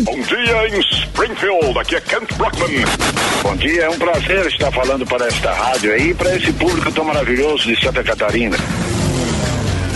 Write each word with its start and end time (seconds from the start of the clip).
Bom 0.00 0.20
dia 0.20 0.68
em 0.68 0.80
Springfield, 0.80 1.76
aqui 1.76 1.96
é 1.96 2.00
Kent 2.00 2.32
Brockman. 2.34 2.84
Bom 3.42 3.56
dia, 3.56 3.82
é 3.82 3.90
um 3.90 3.98
prazer 3.98 4.46
estar 4.46 4.70
falando 4.70 5.04
para 5.04 5.26
esta 5.26 5.52
rádio 5.52 5.92
aí, 5.92 6.14
para 6.14 6.36
esse 6.36 6.52
público 6.52 6.92
tão 6.92 7.04
maravilhoso 7.04 7.64
de 7.64 7.82
Santa 7.82 8.04
Catarina. 8.04 8.56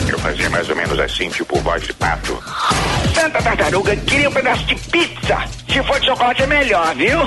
Eu 0.08 0.18
fazia 0.18 0.50
mais 0.50 0.68
ou 0.68 0.74
menos 0.74 0.98
assim, 0.98 1.28
tipo 1.28 1.56
voz 1.60 1.84
de 1.84 1.92
pato. 1.92 2.36
Santa 3.14 3.40
Tartaruga, 3.42 3.94
queria 3.94 4.28
um 4.28 4.32
pedaço 4.32 4.64
de 4.64 4.74
pizza. 4.74 5.38
Se 5.68 5.80
for 5.84 6.00
de 6.00 6.06
chocolate 6.06 6.42
é 6.42 6.46
melhor, 6.48 6.94
viu? 6.96 7.18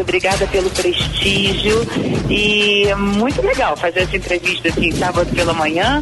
Obrigada 0.00 0.46
pelo 0.48 0.70
prestígio 0.70 1.86
e 2.28 2.88
é 2.88 2.94
muito 2.96 3.40
legal 3.46 3.76
fazer 3.76 4.00
essa 4.00 4.16
entrevista 4.16 4.68
assim, 4.68 4.90
sábado 4.90 5.32
pela 5.34 5.54
manhã. 5.54 6.00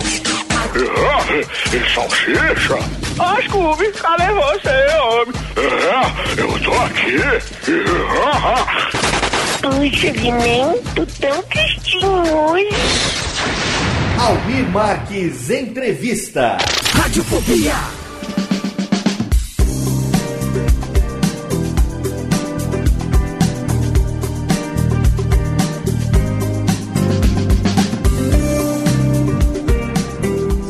E 1.72 1.94
salsicha? 1.94 3.03
Ah, 3.18 3.36
Scooby, 3.46 3.92
cadê 3.92 4.26
você, 4.32 4.96
homem? 4.98 5.34
É, 5.56 6.40
eu 6.40 6.48
tô 6.60 6.72
aqui. 6.72 7.16
Puxa, 9.62 10.12
tô 10.94 11.06
tão 11.20 11.42
tristinho 11.44 12.10
hoje. 12.36 12.68
Almir 14.18 14.68
Marques 14.70 15.50
Entrevista. 15.50 16.58
Radiofobia. 16.94 17.74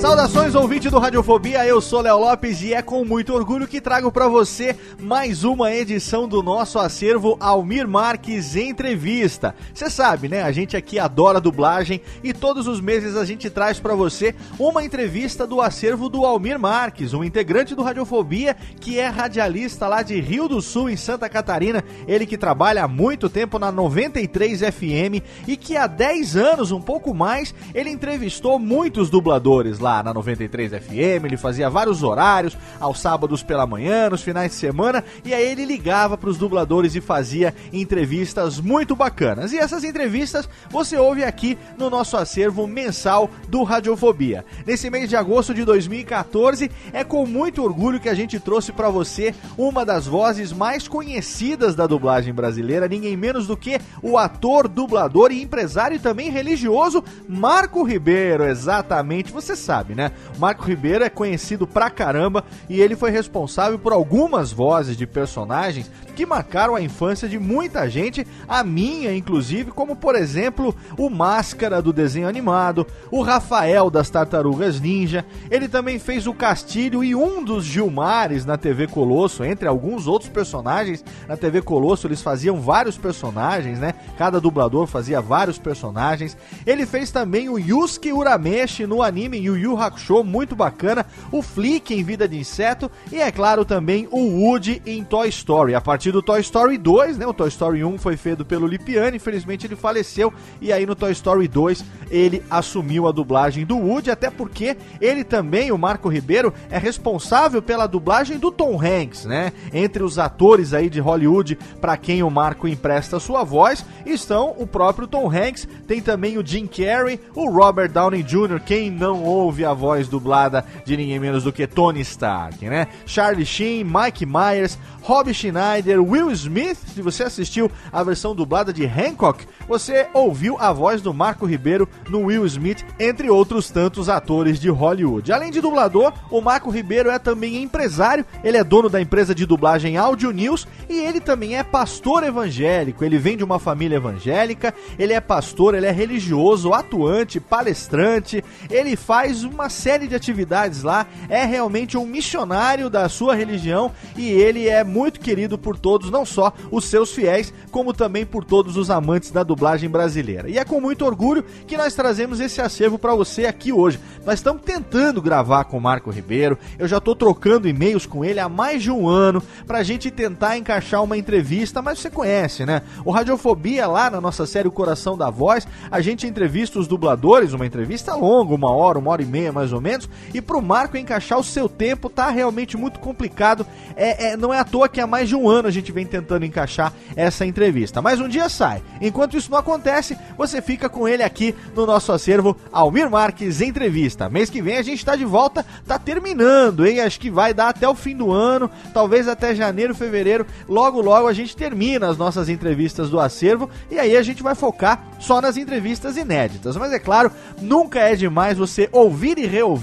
Saudações, 0.00 0.43
ouvinte 0.56 0.88
do 0.88 0.98
Radiofobia, 1.00 1.66
eu 1.66 1.80
sou 1.80 2.00
Léo 2.00 2.18
Lopes 2.18 2.62
e 2.62 2.72
é 2.72 2.80
com 2.80 3.04
muito 3.04 3.34
orgulho 3.34 3.66
que 3.66 3.80
trago 3.80 4.12
para 4.12 4.28
você 4.28 4.76
mais 5.00 5.42
uma 5.42 5.72
edição 5.72 6.28
do 6.28 6.44
nosso 6.44 6.78
acervo 6.78 7.36
Almir 7.40 7.88
Marques 7.88 8.54
Entrevista. 8.54 9.54
Você 9.72 9.90
sabe, 9.90 10.28
né? 10.28 10.42
A 10.42 10.52
gente 10.52 10.76
aqui 10.76 10.96
adora 10.98 11.40
dublagem 11.40 12.00
e 12.22 12.32
todos 12.32 12.68
os 12.68 12.80
meses 12.80 13.16
a 13.16 13.24
gente 13.24 13.50
traz 13.50 13.80
para 13.80 13.96
você 13.96 14.34
uma 14.56 14.84
entrevista 14.84 15.44
do 15.44 15.60
acervo 15.60 16.08
do 16.08 16.24
Almir 16.24 16.58
Marques, 16.58 17.14
um 17.14 17.24
integrante 17.24 17.74
do 17.74 17.82
Radiofobia 17.82 18.56
que 18.80 18.98
é 18.98 19.08
radialista 19.08 19.88
lá 19.88 20.02
de 20.02 20.20
Rio 20.20 20.46
do 20.46 20.62
Sul, 20.62 20.88
em 20.88 20.96
Santa 20.96 21.28
Catarina. 21.28 21.82
Ele 22.06 22.26
que 22.26 22.38
trabalha 22.38 22.84
há 22.84 22.88
muito 22.88 23.28
tempo 23.28 23.58
na 23.58 23.72
93 23.72 24.60
FM 24.60 25.24
e 25.48 25.56
que 25.56 25.76
há 25.76 25.88
10 25.88 26.36
anos, 26.36 26.70
um 26.70 26.80
pouco 26.80 27.12
mais, 27.12 27.52
ele 27.74 27.90
entrevistou 27.90 28.58
muitos 28.58 29.10
dubladores 29.10 29.80
lá 29.80 30.02
na 30.02 30.14
93 30.14 30.43
FM, 30.48 31.24
ele 31.24 31.36
fazia 31.36 31.70
vários 31.70 32.02
horários, 32.02 32.56
aos 32.80 33.00
sábados 33.00 33.42
pela 33.42 33.66
manhã, 33.66 34.10
nos 34.10 34.22
finais 34.22 34.52
de 34.52 34.56
semana, 34.56 35.04
e 35.24 35.32
aí 35.32 35.46
ele 35.46 35.64
ligava 35.64 36.16
para 36.16 36.30
os 36.30 36.38
dubladores 36.38 36.94
e 36.94 37.00
fazia 37.00 37.54
entrevistas 37.72 38.60
muito 38.60 38.96
bacanas. 38.96 39.52
E 39.52 39.58
essas 39.58 39.84
entrevistas 39.84 40.48
você 40.70 40.96
ouve 40.96 41.24
aqui 41.24 41.58
no 41.78 41.90
nosso 41.90 42.16
acervo 42.16 42.66
mensal 42.66 43.30
do 43.48 43.62
Radiofobia. 43.62 44.44
Nesse 44.66 44.90
mês 44.90 45.08
de 45.08 45.16
agosto 45.16 45.54
de 45.54 45.64
2014, 45.64 46.70
é 46.92 47.04
com 47.04 47.26
muito 47.26 47.62
orgulho 47.62 48.00
que 48.00 48.08
a 48.08 48.14
gente 48.14 48.38
trouxe 48.38 48.72
para 48.72 48.88
você 48.88 49.34
uma 49.56 49.84
das 49.84 50.06
vozes 50.06 50.52
mais 50.52 50.88
conhecidas 50.88 51.74
da 51.74 51.86
dublagem 51.86 52.32
brasileira, 52.32 52.88
ninguém 52.88 53.16
menos 53.16 53.46
do 53.46 53.56
que 53.56 53.78
o 54.02 54.18
ator, 54.18 54.68
dublador 54.68 55.32
e 55.32 55.42
empresário 55.42 55.96
e 55.96 56.00
também 56.00 56.30
religioso 56.30 57.04
Marco 57.28 57.82
Ribeiro, 57.82 58.44
exatamente, 58.44 59.32
você 59.32 59.56
sabe, 59.56 59.94
né? 59.94 60.12
Marco 60.38 60.64
Ribeiro 60.64 61.04
é 61.04 61.08
conhecido 61.08 61.66
pra 61.66 61.90
caramba 61.90 62.44
e 62.68 62.80
ele 62.80 62.96
foi 62.96 63.10
responsável 63.10 63.78
por 63.78 63.92
algumas 63.92 64.52
vozes 64.52 64.96
de 64.96 65.06
personagens 65.06 65.90
que 66.14 66.24
marcaram 66.24 66.74
a 66.74 66.80
infância 66.80 67.28
de 67.28 67.38
muita 67.38 67.88
gente, 67.88 68.26
a 68.48 68.62
minha 68.62 69.14
inclusive, 69.14 69.70
como 69.70 69.96
por 69.96 70.14
exemplo 70.14 70.74
o 70.96 71.10
Máscara 71.10 71.82
do 71.82 71.92
desenho 71.92 72.28
animado, 72.28 72.86
o 73.10 73.22
Rafael 73.22 73.90
das 73.90 74.10
Tartarugas 74.10 74.80
Ninja. 74.80 75.24
Ele 75.50 75.68
também 75.68 75.98
fez 75.98 76.26
o 76.26 76.34
Castilho 76.34 77.02
e 77.02 77.14
um 77.14 77.42
dos 77.42 77.64
Gilmares 77.64 78.44
na 78.44 78.56
TV 78.56 78.86
Colosso, 78.86 79.44
entre 79.44 79.68
alguns 79.68 80.06
outros 80.06 80.30
personagens. 80.30 81.04
Na 81.28 81.36
TV 81.36 81.62
Colosso 81.62 82.06
eles 82.06 82.22
faziam 82.22 82.60
vários 82.60 82.96
personagens, 82.96 83.78
né? 83.78 83.94
Cada 84.16 84.40
dublador 84.40 84.86
fazia 84.86 85.20
vários 85.20 85.58
personagens. 85.58 86.36
Ele 86.66 86.86
fez 86.86 87.10
também 87.10 87.48
o 87.48 87.58
Yusuke 87.58 88.12
Urameshi 88.12 88.86
no 88.86 89.02
anime 89.02 89.38
Yu 89.38 89.56
Yu 89.56 89.76
Hakusho, 89.76 90.23
muito 90.24 90.56
bacana. 90.56 91.06
O 91.30 91.42
Flick 91.42 91.94
em 91.94 92.02
Vida 92.02 92.26
de 92.26 92.38
Inseto 92.38 92.90
e 93.12 93.20
é 93.20 93.30
claro 93.30 93.64
também 93.64 94.08
o 94.10 94.18
Woody 94.18 94.82
em 94.86 95.04
Toy 95.04 95.28
Story. 95.28 95.74
A 95.74 95.80
partir 95.80 96.12
do 96.12 96.22
Toy 96.22 96.40
Story 96.40 96.78
2, 96.78 97.18
né? 97.18 97.26
O 97.26 97.34
Toy 97.34 97.48
Story 97.48 97.84
1 97.84 97.98
foi 97.98 98.16
feito 98.16 98.44
pelo 98.44 98.66
Lipiani, 98.66 99.16
infelizmente 99.16 99.66
ele 99.66 99.76
faleceu 99.76 100.32
e 100.60 100.72
aí 100.72 100.86
no 100.86 100.94
Toy 100.94 101.12
Story 101.12 101.48
2 101.48 101.84
ele 102.10 102.42
assumiu 102.50 103.08
a 103.08 103.12
dublagem 103.12 103.64
do 103.64 103.76
Woody, 103.76 104.10
até 104.10 104.30
porque 104.30 104.76
ele 105.00 105.24
também, 105.24 105.72
o 105.72 105.78
Marco 105.78 106.08
Ribeiro, 106.08 106.52
é 106.70 106.78
responsável 106.78 107.60
pela 107.60 107.86
dublagem 107.86 108.38
do 108.38 108.50
Tom 108.50 108.78
Hanks, 108.80 109.24
né? 109.24 109.52
Entre 109.72 110.02
os 110.02 110.18
atores 110.18 110.72
aí 110.72 110.88
de 110.88 111.00
Hollywood 111.00 111.58
para 111.80 111.96
quem 111.96 112.22
o 112.22 112.30
Marco 112.30 112.68
empresta 112.68 113.18
sua 113.18 113.42
voz, 113.44 113.84
estão 114.06 114.54
o 114.58 114.66
próprio 114.66 115.06
Tom 115.06 115.30
Hanks, 115.30 115.66
tem 115.86 116.00
também 116.00 116.38
o 116.38 116.46
Jim 116.46 116.66
Carrey, 116.66 117.20
o 117.34 117.50
Robert 117.50 117.90
Downey 117.90 118.22
Jr., 118.22 118.60
quem 118.64 118.90
não 118.90 119.22
ouve 119.24 119.64
a 119.64 119.72
voz 119.72 120.03
dublada 120.08 120.64
de 120.84 120.96
ninguém 120.96 121.18
menos 121.18 121.44
do 121.44 121.52
que 121.52 121.66
Tony 121.66 122.00
Stark, 122.00 122.64
né? 122.68 122.88
Charlie 123.06 123.46
Sheen, 123.46 123.84
Mike 123.84 124.26
Myers, 124.26 124.78
Rob 125.02 125.32
Schneider, 125.32 126.02
Will 126.02 126.30
Smith. 126.30 126.78
Se 126.94 127.02
você 127.02 127.24
assistiu 127.24 127.70
a 127.92 128.02
versão 128.02 128.34
dublada 128.34 128.72
de 128.72 128.86
Hancock, 128.86 129.46
você 129.68 130.08
ouviu 130.14 130.56
a 130.58 130.72
voz 130.72 131.02
do 131.02 131.12
Marco 131.12 131.46
Ribeiro 131.46 131.88
no 132.08 132.26
Will 132.26 132.46
Smith, 132.46 132.84
entre 132.98 133.28
outros 133.30 133.70
tantos 133.70 134.08
atores 134.08 134.58
de 134.58 134.68
Hollywood. 134.68 135.30
Além 135.32 135.50
de 135.50 135.60
dublador, 135.60 136.12
o 136.30 136.40
Marco 136.40 136.70
Ribeiro 136.70 137.10
é 137.10 137.18
também 137.18 137.62
empresário, 137.62 138.24
ele 138.42 138.56
é 138.56 138.64
dono 138.64 138.88
da 138.88 139.00
empresa 139.00 139.34
de 139.34 139.46
dublagem 139.46 139.96
Audio 139.96 140.30
News 140.30 140.66
e 140.88 140.98
ele 140.98 141.20
também 141.20 141.56
é 141.56 141.62
pastor 141.62 142.24
evangélico. 142.24 143.04
Ele 143.04 143.18
vem 143.18 143.36
de 143.36 143.44
uma 143.44 143.58
família 143.58 143.96
evangélica, 143.96 144.74
ele 144.98 145.12
é 145.12 145.20
pastor, 145.20 145.74
ele 145.74 145.86
é 145.86 145.92
religioso, 145.92 146.72
atuante, 146.72 147.38
palestrante, 147.38 148.42
ele 148.70 148.96
faz 148.96 149.44
uma 149.44 149.68
série 149.68 149.93
de 149.98 150.14
atividades 150.14 150.82
lá, 150.82 151.06
é 151.28 151.44
realmente 151.44 151.96
um 151.96 152.04
missionário 152.04 152.90
da 152.90 153.08
sua 153.08 153.34
religião 153.34 153.92
e 154.16 154.28
ele 154.28 154.68
é 154.68 154.82
muito 154.82 155.20
querido 155.20 155.56
por 155.56 155.78
todos, 155.78 156.10
não 156.10 156.24
só 156.24 156.52
os 156.70 156.84
seus 156.84 157.12
fiéis, 157.12 157.52
como 157.70 157.92
também 157.92 158.26
por 158.26 158.44
todos 158.44 158.76
os 158.76 158.90
amantes 158.90 159.30
da 159.30 159.42
dublagem 159.42 159.88
brasileira. 159.88 160.48
E 160.48 160.58
é 160.58 160.64
com 160.64 160.80
muito 160.80 161.04
orgulho 161.04 161.44
que 161.66 161.76
nós 161.76 161.94
trazemos 161.94 162.40
esse 162.40 162.60
acervo 162.60 162.98
para 162.98 163.14
você 163.14 163.46
aqui 163.46 163.72
hoje. 163.72 163.98
Nós 164.24 164.34
estamos 164.40 164.62
tentando 164.62 165.22
gravar 165.22 165.64
com 165.64 165.78
o 165.78 165.80
Marco 165.80 166.10
Ribeiro. 166.10 166.58
Eu 166.78 166.88
já 166.88 167.00
tô 167.00 167.14
trocando 167.14 167.68
e-mails 167.68 168.06
com 168.06 168.24
ele 168.24 168.40
há 168.40 168.48
mais 168.48 168.82
de 168.82 168.90
um 168.90 169.08
ano 169.08 169.42
pra 169.66 169.82
gente 169.82 170.10
tentar 170.10 170.56
encaixar 170.56 171.02
uma 171.02 171.16
entrevista, 171.16 171.82
mas 171.82 171.98
você 171.98 172.10
conhece, 172.10 172.64
né? 172.64 172.82
O 173.04 173.10
Radiofobia 173.10 173.86
lá 173.86 174.10
na 174.10 174.20
nossa 174.20 174.46
série 174.46 174.68
O 174.68 174.72
Coração 174.72 175.16
da 175.16 175.30
Voz, 175.30 175.66
a 175.90 176.00
gente 176.00 176.26
entrevista 176.26 176.78
os 176.78 176.88
dubladores, 176.88 177.52
uma 177.52 177.66
entrevista 177.66 178.14
longa, 178.14 178.54
uma 178.54 178.72
hora, 178.72 178.98
uma 178.98 179.10
hora 179.10 179.22
e 179.22 179.26
meia 179.26 179.52
mais 179.52 179.72
ou 179.72 179.80
menos, 179.80 179.83
e 180.32 180.40
pro 180.40 180.62
Marco 180.62 180.96
encaixar 180.96 181.38
o 181.38 181.44
seu 181.44 181.68
tempo 181.68 182.08
tá 182.08 182.30
realmente 182.30 182.76
muito 182.76 182.98
complicado. 182.98 183.66
É, 183.96 184.30
é, 184.30 184.36
não 184.36 184.52
é 184.52 184.58
à 184.58 184.64
toa 184.64 184.88
que 184.88 185.00
há 185.00 185.06
mais 185.06 185.28
de 185.28 185.36
um 185.36 185.48
ano 185.48 185.68
a 185.68 185.70
gente 185.70 185.92
vem 185.92 186.06
tentando 186.06 186.44
encaixar 186.44 186.92
essa 187.14 187.44
entrevista. 187.44 188.00
Mas 188.00 188.20
um 188.20 188.28
dia 188.28 188.48
sai. 188.48 188.82
Enquanto 189.00 189.36
isso 189.36 189.50
não 189.50 189.58
acontece, 189.58 190.16
você 190.36 190.62
fica 190.62 190.88
com 190.88 191.06
ele 191.06 191.22
aqui 191.22 191.54
no 191.74 191.86
nosso 191.86 192.12
acervo 192.12 192.56
Almir 192.72 193.10
Marques 193.10 193.60
Entrevista. 193.60 194.28
Mês 194.28 194.50
que 194.50 194.62
vem 194.62 194.76
a 194.76 194.82
gente 194.82 195.04
tá 195.04 195.14
de 195.14 195.24
volta, 195.24 195.64
tá 195.86 195.98
terminando, 195.98 196.86
hein? 196.86 197.00
Acho 197.00 197.20
que 197.20 197.30
vai 197.30 197.52
dar 197.52 197.68
até 197.68 197.88
o 197.88 197.94
fim 197.94 198.16
do 198.16 198.32
ano, 198.32 198.70
talvez 198.92 199.28
até 199.28 199.54
janeiro, 199.54 199.94
fevereiro. 199.94 200.46
Logo, 200.68 201.00
logo 201.00 201.28
a 201.28 201.32
gente 201.32 201.56
termina 201.56 202.08
as 202.08 202.16
nossas 202.16 202.48
entrevistas 202.48 203.10
do 203.10 203.20
acervo 203.20 203.68
e 203.90 203.98
aí 203.98 204.16
a 204.16 204.22
gente 204.22 204.42
vai 204.42 204.54
focar 204.54 205.04
só 205.20 205.40
nas 205.40 205.56
entrevistas 205.56 206.16
inéditas. 206.16 206.76
Mas 206.76 206.92
é 206.92 206.98
claro, 206.98 207.30
nunca 207.60 208.00
é 208.00 208.14
demais 208.14 208.58
você 208.58 208.88
ouvir 208.92 209.38
e 209.38 209.46
reouvir 209.46 209.73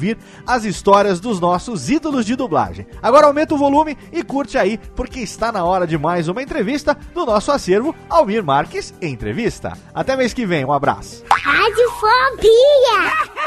as 0.45 0.63
histórias 0.63 1.19
dos 1.19 1.39
nossos 1.39 1.89
ídolos 1.89 2.25
de 2.25 2.35
dublagem. 2.35 2.85
Agora 3.01 3.27
aumenta 3.27 3.53
o 3.53 3.57
volume 3.57 3.97
e 4.11 4.23
curte 4.23 4.57
aí, 4.57 4.77
porque 4.95 5.19
está 5.19 5.51
na 5.51 5.63
hora 5.63 5.85
de 5.85 5.97
mais 5.97 6.27
uma 6.27 6.41
entrevista 6.41 6.97
do 7.13 7.25
nosso 7.25 7.51
acervo 7.51 7.95
Almir 8.09 8.43
Marques 8.43 8.93
Entrevista. 9.01 9.77
Até 9.93 10.15
mês 10.15 10.33
que 10.33 10.45
vem, 10.45 10.65
um 10.65 10.73
abraço. 10.73 11.23
Radiofobia! 11.29 12.51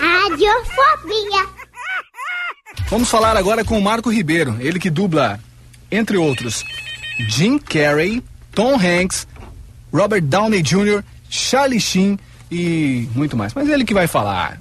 Radiofobia! 0.00 1.48
Vamos 2.88 3.08
falar 3.08 3.36
agora 3.36 3.64
com 3.64 3.78
o 3.78 3.82
Marco 3.82 4.10
Ribeiro, 4.10 4.56
ele 4.60 4.78
que 4.78 4.90
dubla, 4.90 5.40
entre 5.90 6.16
outros, 6.16 6.64
Jim 7.28 7.58
Carrey, 7.58 8.22
Tom 8.52 8.74
Hanks, 8.74 9.26
Robert 9.92 10.22
Downey 10.22 10.62
Jr., 10.62 11.02
Charlie 11.28 11.80
Sheen 11.80 12.18
e 12.50 13.08
muito 13.14 13.36
mais. 13.36 13.54
Mas 13.54 13.68
ele 13.68 13.84
que 13.84 13.94
vai 13.94 14.06
falar. 14.06 14.60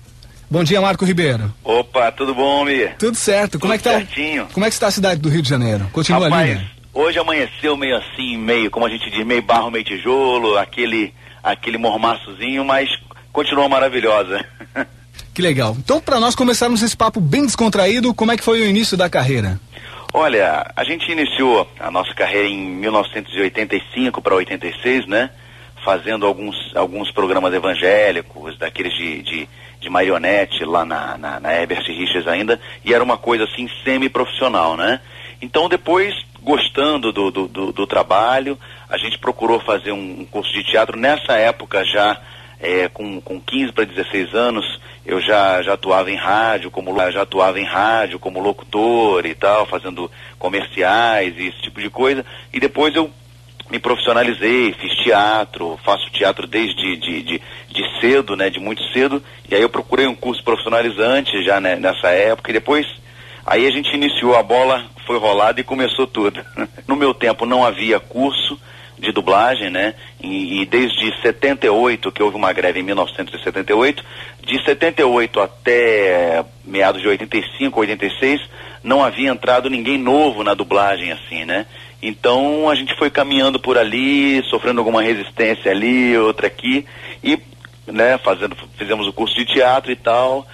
Bom 0.54 0.64
dia, 0.64 0.80
Marco 0.80 1.04
Ribeiro. 1.04 1.52
Opa, 1.64 2.12
tudo 2.12 2.36
bom, 2.36 2.64
Mir? 2.64 2.96
Tudo 3.00 3.18
certo. 3.18 3.58
Como 3.58 3.74
Tudo 3.74 3.74
é 3.74 3.78
que 3.80 3.84
tá? 3.84 4.06
certinho. 4.06 4.48
Como 4.54 4.64
é 4.64 4.70
que 4.70 4.76
está 4.76 4.86
a 4.86 4.92
cidade 4.92 5.20
do 5.20 5.28
Rio 5.28 5.42
de 5.42 5.50
Janeiro? 5.50 5.90
Continua 5.92 6.26
Rapaz, 6.26 6.52
ali, 6.52 6.60
né? 6.60 6.68
hoje 6.94 7.18
amanheceu 7.18 7.76
meio 7.76 7.98
assim, 7.98 8.38
meio, 8.38 8.70
como 8.70 8.86
a 8.86 8.90
gente 8.90 9.10
diz, 9.10 9.26
meio 9.26 9.42
barro, 9.42 9.72
meio 9.72 9.84
tijolo, 9.84 10.56
aquele, 10.60 11.12
aquele 11.42 11.80
mormaçozinho, 11.80 12.64
mas 12.64 12.88
continua 13.32 13.68
maravilhosa. 13.68 14.46
Que 15.34 15.42
legal. 15.42 15.76
Então, 15.80 16.00
para 16.00 16.20
nós 16.20 16.36
começarmos 16.36 16.84
esse 16.84 16.96
papo 16.96 17.20
bem 17.20 17.48
descontraído, 17.48 18.14
como 18.14 18.32
é 18.32 18.38
que 18.38 18.44
foi 18.44 18.62
o 18.62 18.70
início 18.70 18.96
da 18.96 19.10
carreira? 19.10 19.60
Olha, 20.14 20.72
a 20.76 20.84
gente 20.84 21.12
iniciou 21.12 21.68
a 21.80 21.90
nossa 21.90 22.14
carreira 22.14 22.48
em 22.48 22.60
1985 22.60 24.22
para 24.22 24.36
86, 24.36 25.08
né? 25.08 25.32
Fazendo 25.84 26.28
alguns, 26.28 26.56
alguns 26.76 27.10
programas 27.10 27.52
evangélicos, 27.56 28.56
daqueles 28.60 28.94
de, 28.94 29.24
de, 29.24 29.50
de 29.84 29.90
marionete 29.90 30.64
lá 30.66 30.84
na, 30.86 31.18
na, 31.18 31.40
na 31.40 31.54
Herbert 31.54 31.84
Richards 31.86 32.28
ainda, 32.28 32.60
e 32.84 32.94
era 32.94 33.04
uma 33.04 33.18
coisa 33.18 33.44
assim 33.44 33.70
semi-profissional, 33.84 34.76
né? 34.76 35.02
Então 35.42 35.68
depois, 35.68 36.16
gostando 36.42 37.12
do, 37.12 37.30
do, 37.30 37.48
do, 37.48 37.72
do 37.72 37.86
trabalho, 37.86 38.58
a 38.90 38.98
gente 38.98 39.20
procurou 39.20 39.60
fazer 39.60 39.92
um, 39.92 40.26
curso 40.26 40.52
de 40.54 40.64
teatro. 40.64 40.98
Nessa 40.98 41.34
época 41.34 41.84
já, 41.84 42.20
é, 42.60 42.88
com, 42.88 43.20
com 43.20 43.42
15 43.42 43.74
para 43.74 43.84
16 43.84 44.34
anos, 44.34 44.80
eu 45.06 45.20
já, 45.20 45.62
já 45.62 45.74
atuava 45.74 46.10
em 46.10 46.16
rádio, 46.16 46.72
como 46.72 46.96
já 47.12 47.24
atuava 47.24 47.60
em 47.60 47.66
rádio 47.66 48.20
como 48.20 48.40
locutor 48.40 49.26
e 49.26 49.36
tal, 49.36 49.66
fazendo 49.66 50.10
comerciais 50.40 51.36
e 51.38 51.48
esse 51.48 51.62
tipo 51.62 51.82
de 51.82 51.90
coisa. 51.90 52.26
E 52.54 52.60
depois 52.60 52.96
eu 52.96 53.12
me 53.74 53.80
profissionalizei, 53.80 54.72
fiz 54.74 54.94
teatro, 54.98 55.80
faço 55.84 56.08
teatro 56.12 56.46
desde 56.46 56.96
de, 56.96 57.24
de, 57.24 57.42
de 57.70 58.00
cedo, 58.00 58.36
né, 58.36 58.48
de 58.48 58.60
muito 58.60 58.84
cedo. 58.94 59.20
E 59.50 59.56
aí 59.56 59.64
eu 59.64 59.70
procurei 59.70 60.06
um 60.06 60.14
curso 60.14 60.44
profissionalizante 60.44 61.44
já 61.44 61.60
né, 61.60 61.76
nessa 61.76 62.10
época 62.10 62.52
e 62.52 62.54
depois 62.54 62.86
aí 63.44 63.66
a 63.66 63.72
gente 63.72 63.92
iniciou 63.96 64.36
a 64.36 64.44
bola, 64.44 64.86
foi 65.08 65.18
rolada 65.18 65.60
e 65.60 65.64
começou 65.64 66.06
tudo. 66.06 66.40
No 66.88 66.96
meu 66.96 67.16
tempo 67.16 67.48
não 67.48 67.66
havia 67.66 68.00
curso 68.00 68.60
de 69.00 69.12
dublagem, 69.12 69.72
né? 69.72 69.96
E, 70.22 70.62
e, 70.62 70.66
desde 70.66 71.12
78, 71.22 72.12
que 72.12 72.22
houve 72.22 72.38
uma 72.38 72.54
greve 72.54 72.80
em 72.80 72.84
1978, 72.84 74.04
de 74.46 74.64
78 74.64 75.40
até 75.40 76.46
meados 76.64 77.02
de 77.02 77.08
85, 77.08 77.80
86, 77.80 78.42
não 78.84 79.04
havia 79.04 79.32
entrado 79.32 79.70
ninguém 79.70 79.98
novo 79.98 80.44
na 80.44 80.54
dublagem 80.54 81.12
assim, 81.12 81.46
né? 81.46 81.66
Então 82.04 82.70
a 82.70 82.76
gente 82.76 82.94
foi 82.98 83.10
caminhando 83.10 83.58
por 83.58 83.78
ali, 83.78 84.44
sofrendo 84.50 84.82
alguma 84.82 85.02
resistência 85.02 85.72
ali, 85.72 86.18
outra 86.18 86.48
aqui, 86.48 86.86
e 87.24 87.40
né, 87.88 88.18
fazendo, 88.18 88.58
fizemos 88.78 89.08
o 89.08 89.14
curso 89.14 89.34
de 89.36 89.46
teatro 89.46 89.90
e 89.90 89.96
tal, 89.96 90.46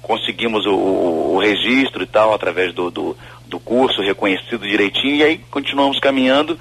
conseguimos 0.00 0.64
o, 0.64 0.74
o, 0.74 1.38
registro 1.38 2.04
e 2.04 2.06
tal, 2.06 2.32
através 2.32 2.72
do, 2.72 2.88
do, 2.90 3.16
do 3.48 3.58
curso 3.58 4.00
reconhecido 4.00 4.66
direitinho, 4.66 5.16
e 5.16 5.22
aí 5.24 5.40
continuamos 5.50 5.98
caminhando 5.98 6.56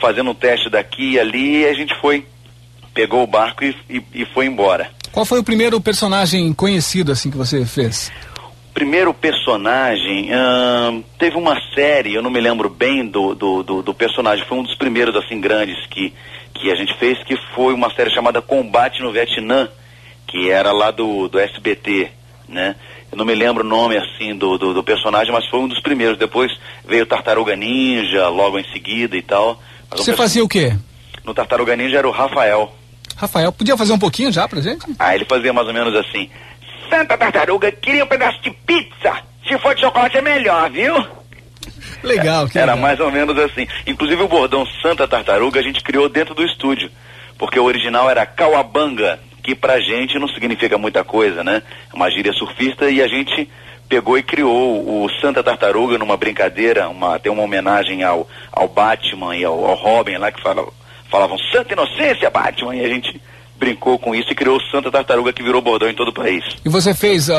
fazendo 0.00 0.30
um 0.30 0.34
teste 0.34 0.70
daqui 0.70 1.12
e 1.12 1.20
ali, 1.20 1.62
e 1.62 1.66
a 1.66 1.74
gente 1.74 1.94
foi, 2.00 2.26
pegou 2.94 3.22
o 3.22 3.26
barco 3.26 3.62
e, 3.64 3.76
e, 3.90 4.02
e 4.14 4.24
foi 4.26 4.46
embora. 4.46 4.90
Qual 5.12 5.24
foi 5.24 5.38
o 5.38 5.44
primeiro 5.44 5.80
personagem 5.80 6.52
conhecido 6.52 7.12
assim 7.12 7.30
que 7.30 7.36
você 7.36 7.64
fez? 7.64 8.10
Primeiro 8.76 9.14
personagem, 9.14 10.28
hum, 10.30 11.02
teve 11.18 11.34
uma 11.34 11.58
série, 11.74 12.12
eu 12.12 12.20
não 12.20 12.28
me 12.28 12.38
lembro 12.38 12.68
bem 12.68 13.06
do, 13.06 13.34
do, 13.34 13.62
do, 13.62 13.82
do, 13.82 13.94
personagem, 13.94 14.44
foi 14.44 14.58
um 14.58 14.62
dos 14.62 14.74
primeiros 14.74 15.16
assim 15.16 15.40
grandes 15.40 15.86
que, 15.86 16.12
que 16.52 16.70
a 16.70 16.74
gente 16.74 16.94
fez, 16.98 17.16
que 17.24 17.38
foi 17.54 17.72
uma 17.72 17.88
série 17.94 18.10
chamada 18.10 18.42
Combate 18.42 19.00
no 19.00 19.10
Vietnã, 19.10 19.66
que 20.26 20.50
era 20.50 20.72
lá 20.72 20.90
do, 20.90 21.26
do 21.26 21.38
SBT, 21.38 22.10
né? 22.46 22.76
Eu 23.10 23.16
não 23.16 23.24
me 23.24 23.34
lembro 23.34 23.64
o 23.64 23.66
nome 23.66 23.96
assim 23.96 24.36
do, 24.36 24.58
do, 24.58 24.74
do 24.74 24.84
personagem, 24.84 25.32
mas 25.32 25.48
foi 25.48 25.60
um 25.60 25.68
dos 25.68 25.80
primeiros. 25.80 26.18
Depois 26.18 26.52
veio 26.86 27.06
Tartaruga 27.06 27.56
Ninja, 27.56 28.28
logo 28.28 28.58
em 28.58 28.72
seguida 28.74 29.16
e 29.16 29.22
tal. 29.22 29.58
Você 29.90 30.14
fazia 30.14 30.44
o 30.44 30.48
quê? 30.48 30.76
No 31.24 31.32
Tartaruga 31.32 31.74
Ninja 31.76 31.96
era 31.96 32.08
o 32.08 32.12
Rafael. 32.12 32.76
Rafael, 33.16 33.50
podia 33.52 33.74
fazer 33.74 33.94
um 33.94 33.98
pouquinho 33.98 34.30
já 34.30 34.46
pra 34.46 34.60
gente? 34.60 34.84
Ah, 34.98 35.14
ele 35.14 35.24
fazia 35.24 35.50
mais 35.50 35.66
ou 35.66 35.72
menos 35.72 35.94
assim. 35.94 36.28
Santa 36.88 37.16
Tartaruga, 37.16 37.70
queria 37.72 38.04
um 38.04 38.08
pedaço 38.08 38.40
de 38.42 38.50
pizza. 38.50 39.14
Se 39.46 39.58
for 39.58 39.74
de 39.74 39.80
chocolate 39.82 40.16
é 40.18 40.22
melhor, 40.22 40.68
viu? 40.70 40.94
Legal, 42.02 42.48
que 42.48 42.58
Era 42.58 42.72
legal. 42.72 42.78
mais 42.88 43.00
ou 43.00 43.10
menos 43.10 43.38
assim. 43.38 43.66
Inclusive 43.86 44.22
o 44.22 44.28
bordão 44.28 44.64
Santa 44.82 45.06
Tartaruga 45.06 45.60
a 45.60 45.62
gente 45.62 45.82
criou 45.82 46.08
dentro 46.08 46.34
do 46.34 46.44
estúdio. 46.44 46.90
Porque 47.38 47.58
o 47.58 47.64
original 47.64 48.08
era 48.10 48.24
Cauabanga, 48.26 49.20
que 49.42 49.54
pra 49.54 49.78
gente 49.80 50.18
não 50.18 50.28
significa 50.28 50.78
muita 50.78 51.04
coisa, 51.04 51.44
né? 51.44 51.62
É 51.92 51.96
uma 51.96 52.10
gíria 52.10 52.32
surfista 52.32 52.88
e 52.90 53.02
a 53.02 53.08
gente 53.08 53.48
pegou 53.88 54.18
e 54.18 54.22
criou 54.22 55.04
o 55.04 55.08
Santa 55.20 55.42
Tartaruga 55.44 55.96
numa 55.98 56.16
brincadeira, 56.16 56.88
uma, 56.88 57.18
tem 57.18 57.30
uma 57.30 57.42
homenagem 57.42 58.02
ao, 58.02 58.28
ao 58.50 58.66
Batman 58.66 59.36
e 59.36 59.44
ao, 59.44 59.64
ao 59.64 59.74
Robin 59.76 60.16
lá 60.16 60.32
que 60.32 60.42
fala, 60.42 60.66
falavam 61.08 61.38
Santa 61.52 61.72
Inocência 61.72 62.28
Batman 62.30 62.74
e 62.74 62.84
a 62.84 62.88
gente 62.88 63.20
brincou 63.58 63.98
com 63.98 64.14
isso 64.14 64.30
e 64.30 64.34
criou 64.34 64.56
o 64.56 64.62
Santa 64.70 64.90
Tartaruga 64.90 65.32
que 65.32 65.42
virou 65.42 65.60
bordão 65.60 65.88
em 65.88 65.94
todo 65.94 66.08
o 66.08 66.12
país. 66.12 66.44
E 66.64 66.68
você 66.68 66.94
fez 66.94 67.28
uh, 67.28 67.32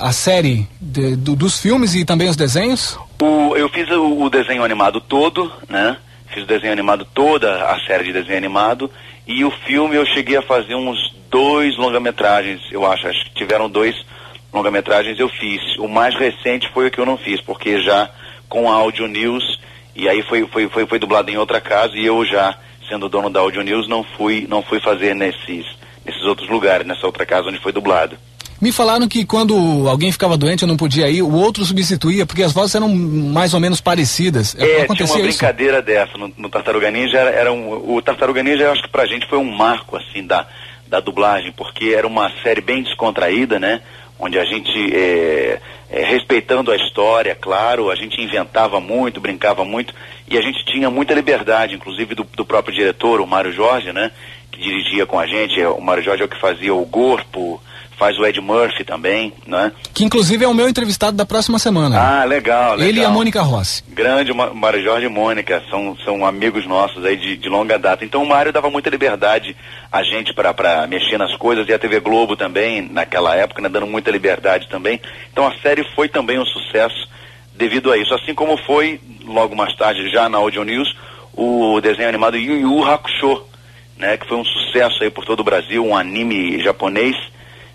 a 0.00 0.12
série 0.12 0.66
de, 0.80 1.16
do, 1.16 1.34
dos 1.34 1.60
filmes 1.60 1.94
e 1.94 2.04
também 2.04 2.28
os 2.28 2.36
desenhos? 2.36 2.98
O, 3.20 3.56
eu 3.56 3.68
fiz 3.68 3.88
o, 3.90 4.22
o, 4.22 4.30
desenho 4.30 4.62
animado 4.62 5.00
todo, 5.00 5.50
né? 5.68 5.96
Fiz 6.32 6.42
o 6.42 6.46
desenho 6.46 6.72
animado 6.72 7.06
toda, 7.14 7.64
a 7.70 7.78
série 7.86 8.04
de 8.04 8.12
desenho 8.12 8.38
animado 8.38 8.90
e 9.26 9.44
o 9.44 9.50
filme 9.50 9.96
eu 9.96 10.04
cheguei 10.04 10.36
a 10.36 10.42
fazer 10.42 10.74
uns 10.74 10.98
dois 11.30 11.76
longa-metragens, 11.76 12.60
eu 12.70 12.86
acho, 12.86 13.08
acho 13.08 13.24
que 13.24 13.34
tiveram 13.34 13.68
dois 13.68 13.94
longa-metragens 14.52 15.18
eu 15.18 15.28
fiz. 15.28 15.60
O 15.78 15.88
mais 15.88 16.14
recente 16.14 16.68
foi 16.72 16.86
o 16.86 16.90
que 16.90 16.98
eu 16.98 17.06
não 17.06 17.16
fiz, 17.16 17.40
porque 17.40 17.80
já 17.80 18.08
com 18.48 18.70
a 18.70 18.74
Audio 18.74 19.08
News, 19.08 19.58
e 19.96 20.08
aí 20.08 20.22
foi, 20.22 20.46
foi, 20.46 20.68
foi, 20.68 20.86
foi 20.86 20.98
dublado 20.98 21.30
em 21.30 21.36
outra 21.36 21.60
casa, 21.60 21.96
e 21.96 22.06
eu 22.06 22.24
já, 22.24 22.56
sendo 22.88 23.08
dono 23.08 23.30
da 23.30 23.40
Audio 23.40 23.62
News, 23.62 23.88
não 23.88 24.04
fui, 24.04 24.46
não 24.48 24.62
fui 24.62 24.80
fazer 24.80 25.14
nesses, 25.14 25.64
nesses 26.04 26.22
outros 26.24 26.48
lugares, 26.48 26.86
nessa 26.86 27.06
outra 27.06 27.24
casa 27.24 27.48
onde 27.48 27.58
foi 27.58 27.72
dublado. 27.72 28.16
Me 28.60 28.72
falaram 28.72 29.06
que 29.06 29.26
quando 29.26 29.54
alguém 29.88 30.10
ficava 30.10 30.36
doente 30.36 30.62
eu 30.62 30.68
não 30.68 30.76
podia 30.76 31.08
ir, 31.10 31.22
o 31.22 31.32
outro 31.32 31.64
substituía, 31.64 32.24
porque 32.24 32.42
as 32.42 32.52
vozes 32.52 32.74
eram 32.74 32.88
mais 32.88 33.52
ou 33.52 33.60
menos 33.60 33.80
parecidas. 33.80 34.56
É, 34.58 34.82
Acontecia 34.82 35.06
tinha 35.06 35.18
uma 35.18 35.28
brincadeira 35.28 35.76
isso? 35.78 35.86
dessa 35.86 36.18
no, 36.18 36.32
no 36.36 36.48
Tartaruga 36.48 36.90
Ninja. 36.90 37.18
Era, 37.18 37.30
era 37.30 37.52
um, 37.52 37.94
o 37.94 38.00
Tartaruga 38.00 38.42
Ninja, 38.42 38.64
eu 38.64 38.72
acho 38.72 38.82
que 38.82 38.88
pra 38.88 39.06
gente 39.06 39.28
foi 39.28 39.38
um 39.38 39.50
marco, 39.50 39.96
assim, 39.96 40.26
da, 40.26 40.46
da 40.86 41.00
dublagem, 41.00 41.52
porque 41.52 41.92
era 41.96 42.06
uma 42.06 42.30
série 42.42 42.60
bem 42.60 42.82
descontraída, 42.82 43.58
né? 43.58 43.82
onde 44.18 44.38
a 44.38 44.44
gente, 44.44 44.94
é, 44.94 45.60
é, 45.90 46.04
respeitando 46.04 46.70
a 46.70 46.76
história, 46.76 47.34
claro, 47.34 47.90
a 47.90 47.94
gente 47.94 48.20
inventava 48.20 48.80
muito, 48.80 49.20
brincava 49.20 49.64
muito, 49.64 49.94
e 50.28 50.38
a 50.38 50.40
gente 50.40 50.64
tinha 50.64 50.90
muita 50.90 51.14
liberdade, 51.14 51.74
inclusive 51.74 52.14
do, 52.14 52.24
do 52.24 52.44
próprio 52.44 52.74
diretor, 52.74 53.20
o 53.20 53.26
Mário 53.26 53.52
Jorge, 53.52 53.92
né, 53.92 54.10
que 54.50 54.60
dirigia 54.60 55.06
com 55.06 55.18
a 55.18 55.26
gente, 55.26 55.60
é, 55.60 55.68
o 55.68 55.80
Mário 55.80 56.02
Jorge 56.02 56.22
é 56.22 56.26
o 56.26 56.28
que 56.28 56.40
fazia 56.40 56.74
o 56.74 56.86
corpo, 56.86 57.60
faz 57.96 58.18
o 58.18 58.26
Ed 58.26 58.40
Murphy 58.40 58.84
também, 58.84 59.32
né? 59.46 59.72
Que 59.92 60.04
inclusive 60.04 60.44
é 60.44 60.48
o 60.48 60.54
meu 60.54 60.68
entrevistado 60.68 61.16
da 61.16 61.24
próxima 61.24 61.58
semana. 61.58 61.98
Ah, 61.98 62.24
legal, 62.24 62.72
legal. 62.72 62.88
Ele 62.88 63.00
e 63.00 63.04
a 63.04 63.10
Mônica 63.10 63.40
Rossi. 63.40 63.84
Grande 63.88 64.32
Mário 64.32 64.82
Jorge 64.82 65.06
e 65.06 65.08
Mônica, 65.08 65.62
são, 65.70 65.96
são 66.04 66.26
amigos 66.26 66.66
nossos 66.66 67.04
aí 67.04 67.16
de, 67.16 67.36
de 67.36 67.48
longa 67.48 67.78
data. 67.78 68.04
Então 68.04 68.22
o 68.22 68.28
Mário 68.28 68.52
dava 68.52 68.70
muita 68.70 68.90
liberdade 68.90 69.56
a 69.90 70.02
gente 70.02 70.34
para 70.34 70.86
mexer 70.86 71.18
nas 71.18 71.36
coisas 71.36 71.68
e 71.68 71.72
a 71.72 71.78
TV 71.78 72.00
Globo 72.00 72.36
também, 72.36 72.82
naquela 72.82 73.34
época, 73.36 73.62
né, 73.62 73.68
dando 73.68 73.86
muita 73.86 74.10
liberdade 74.10 74.68
também. 74.68 75.00
Então 75.32 75.46
a 75.46 75.54
série 75.60 75.84
foi 75.94 76.08
também 76.08 76.38
um 76.38 76.46
sucesso 76.46 77.08
devido 77.54 77.92
a 77.92 77.96
isso. 77.96 78.14
Assim 78.14 78.34
como 78.34 78.56
foi, 78.56 79.00
logo 79.26 79.54
mais 79.54 79.74
tarde, 79.76 80.10
já 80.10 80.28
na 80.28 80.38
Audio 80.38 80.64
News, 80.64 80.94
o 81.32 81.80
desenho 81.80 82.08
animado 82.08 82.36
Yu 82.36 82.60
Yu 82.60 82.84
Hakusho, 82.84 83.42
né, 83.96 84.16
que 84.16 84.26
foi 84.26 84.36
um 84.36 84.44
sucesso 84.44 85.02
aí 85.02 85.10
por 85.10 85.24
todo 85.24 85.40
o 85.40 85.44
Brasil, 85.44 85.84
um 85.84 85.96
anime 85.96 86.60
japonês, 86.62 87.16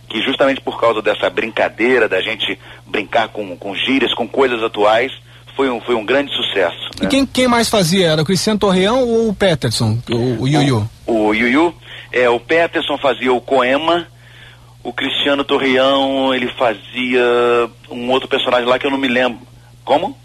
que 0.07 0.21
justamente 0.21 0.61
por 0.61 0.79
causa 0.79 1.01
dessa 1.01 1.29
brincadeira, 1.29 2.09
da 2.09 2.21
gente 2.21 2.59
brincar 2.85 3.29
com, 3.29 3.55
com 3.55 3.75
gírias, 3.75 4.13
com 4.13 4.27
coisas 4.27 4.61
atuais, 4.63 5.11
foi 5.55 5.69
um, 5.69 5.79
foi 5.81 5.95
um 5.95 6.05
grande 6.05 6.33
sucesso. 6.33 6.89
E 7.01 7.07
quem, 7.07 7.25
quem 7.25 7.47
mais 7.47 7.69
fazia? 7.69 8.07
Era 8.07 8.21
o 8.21 8.25
Cristiano 8.25 8.59
Torreão 8.59 9.03
ou 9.07 9.29
o 9.29 9.33
Peterson, 9.33 9.99
o, 10.09 10.43
o 10.43 10.47
Yu 10.47 10.61
Yu? 10.61 10.89
O, 11.05 11.27
o 11.27 11.33
Yu 11.35 11.47
Yu, 11.47 11.75
é, 12.11 12.29
o 12.29 12.39
Peterson 12.39 12.97
fazia 12.97 13.31
o 13.31 13.41
Coema, 13.41 14.07
o 14.83 14.93
Cristiano 14.93 15.43
Torreão, 15.43 16.33
ele 16.33 16.47
fazia 16.53 17.69
um 17.91 18.09
outro 18.09 18.27
personagem 18.27 18.67
lá 18.67 18.79
que 18.79 18.85
eu 18.85 18.91
não 18.91 18.97
me 18.97 19.07
lembro. 19.07 19.48
Como? 19.89 20.15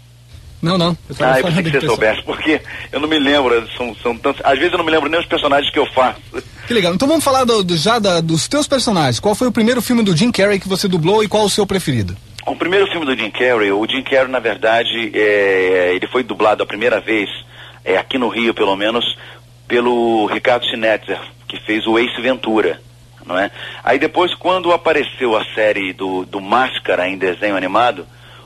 Não, 0.61 0.77
não. 0.77 0.95
Eu 1.09 1.15
ah, 1.25 1.39
eu 1.39 1.45
pensei 1.45 1.63
que 1.63 1.71
você 1.71 1.87
soubesse, 1.87 2.21
porque 2.21 2.61
eu 2.91 2.99
não 2.99 3.09
me 3.09 3.17
lembro, 3.17 3.67
são, 3.75 3.95
são 3.95 4.15
tantos. 4.15 4.39
Às 4.45 4.59
vezes 4.59 4.73
eu 4.73 4.77
não 4.77 4.85
me 4.85 4.91
lembro 4.91 5.09
nem 5.09 5.19
os 5.19 5.25
personagens 5.25 5.73
que 5.73 5.79
eu 5.79 5.87
faço. 5.87 6.21
Que 6.67 6.71
legal. 6.71 6.93
Então 6.93 7.07
vamos 7.07 7.23
falar 7.23 7.45
do, 7.45 7.63
do 7.63 7.75
já 7.75 7.97
da, 7.97 8.21
dos 8.21 8.47
teus 8.47 8.67
personagens. 8.67 9.19
Qual 9.19 9.33
foi 9.33 9.47
o 9.47 9.51
primeiro 9.51 9.81
filme 9.81 10.03
do 10.03 10.15
Jim 10.15 10.31
Carrey 10.31 10.59
que 10.59 10.69
você 10.69 10.87
dublou 10.87 11.23
e 11.23 11.27
qual 11.27 11.45
o 11.45 11.49
seu 11.49 11.65
preferido? 11.65 12.15
O 12.45 12.55
primeiro 12.55 12.85
filme 12.91 13.07
do 13.07 13.17
Jim 13.17 13.31
Carrey, 13.31 13.71
o 13.71 13.87
Jim 13.89 14.03
Carrey, 14.03 14.27
na 14.27 14.37
verdade, 14.37 15.11
é, 15.15 15.93
ele 15.95 16.05
foi 16.05 16.21
dublado 16.21 16.61
a 16.61 16.67
primeira 16.67 16.99
vez, 16.99 17.27
é, 17.83 17.97
aqui 17.97 18.19
no 18.19 18.29
Rio 18.29 18.53
pelo 18.53 18.75
menos, 18.75 19.17
pelo 19.67 20.27
Ricardo 20.27 20.63
Schnetzer, 20.67 21.19
que 21.47 21.59
fez 21.61 21.87
o 21.87 21.97
Ace 21.97 22.21
Ventura. 22.21 22.79
Não 23.25 23.35
é? 23.35 23.49
Aí 23.83 23.97
depois, 23.97 24.35
quando 24.35 24.71
apareceu 24.71 25.35
a 25.35 25.43
série 25.55 25.91
do, 25.91 26.23
do 26.23 26.39
Máscara 26.39 27.09
em 27.09 27.17
desenho 27.17 27.57
animado, 27.57 28.05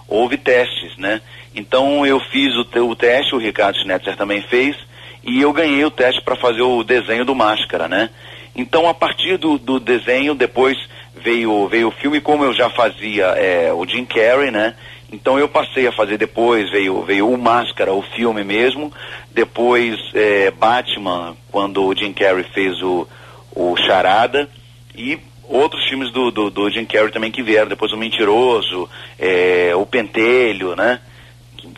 houve 0.09 0.37
testes, 0.37 0.97
né? 0.97 1.21
Então 1.55 2.05
eu 2.05 2.19
fiz 2.19 2.53
o, 2.55 2.85
o 2.85 2.95
teste, 2.95 3.35
o 3.35 3.39
Ricardo 3.39 3.77
Schnetzer 3.79 4.15
também 4.15 4.41
fez, 4.41 4.75
e 5.23 5.41
eu 5.41 5.53
ganhei 5.53 5.83
o 5.85 5.91
teste 5.91 6.21
para 6.21 6.35
fazer 6.35 6.61
o 6.61 6.83
desenho 6.83 7.25
do 7.25 7.35
Máscara, 7.35 7.87
né? 7.87 8.09
Então 8.55 8.87
a 8.87 8.93
partir 8.93 9.37
do, 9.37 9.57
do 9.57 9.79
desenho, 9.79 10.33
depois 10.33 10.77
veio, 11.15 11.67
veio 11.67 11.89
o 11.89 11.91
filme, 11.91 12.21
como 12.21 12.43
eu 12.43 12.53
já 12.53 12.69
fazia 12.69 13.25
é, 13.27 13.71
o 13.71 13.85
Jim 13.85 14.05
Carrey, 14.05 14.51
né? 14.51 14.75
Então 15.11 15.39
eu 15.39 15.47
passei 15.47 15.87
a 15.87 15.91
fazer 15.91 16.17
depois, 16.17 16.69
veio, 16.69 17.01
veio 17.01 17.29
o 17.29 17.37
Máscara, 17.37 17.93
o 17.93 18.01
filme 18.01 18.43
mesmo, 18.43 18.93
depois 19.31 19.97
é, 20.13 20.51
Batman, 20.51 21.35
quando 21.51 21.83
o 21.83 21.95
Jim 21.95 22.13
Carrey 22.13 22.43
fez 22.53 22.81
o, 22.81 23.07
o 23.55 23.75
Charada, 23.75 24.49
e 24.95 25.17
outros 25.49 25.83
filmes 25.89 26.11
do, 26.13 26.31
do, 26.31 26.49
do 26.49 26.69
Jim 26.69 26.85
Carrey 26.85 27.11
também 27.11 27.31
que 27.31 27.43
vieram, 27.43 27.67
depois 27.67 27.91
o 27.91 27.97
Mentiroso, 27.97 28.87
é, 29.17 29.73
o 29.75 29.85
Pentelho, 29.85 30.75
né? 30.75 31.01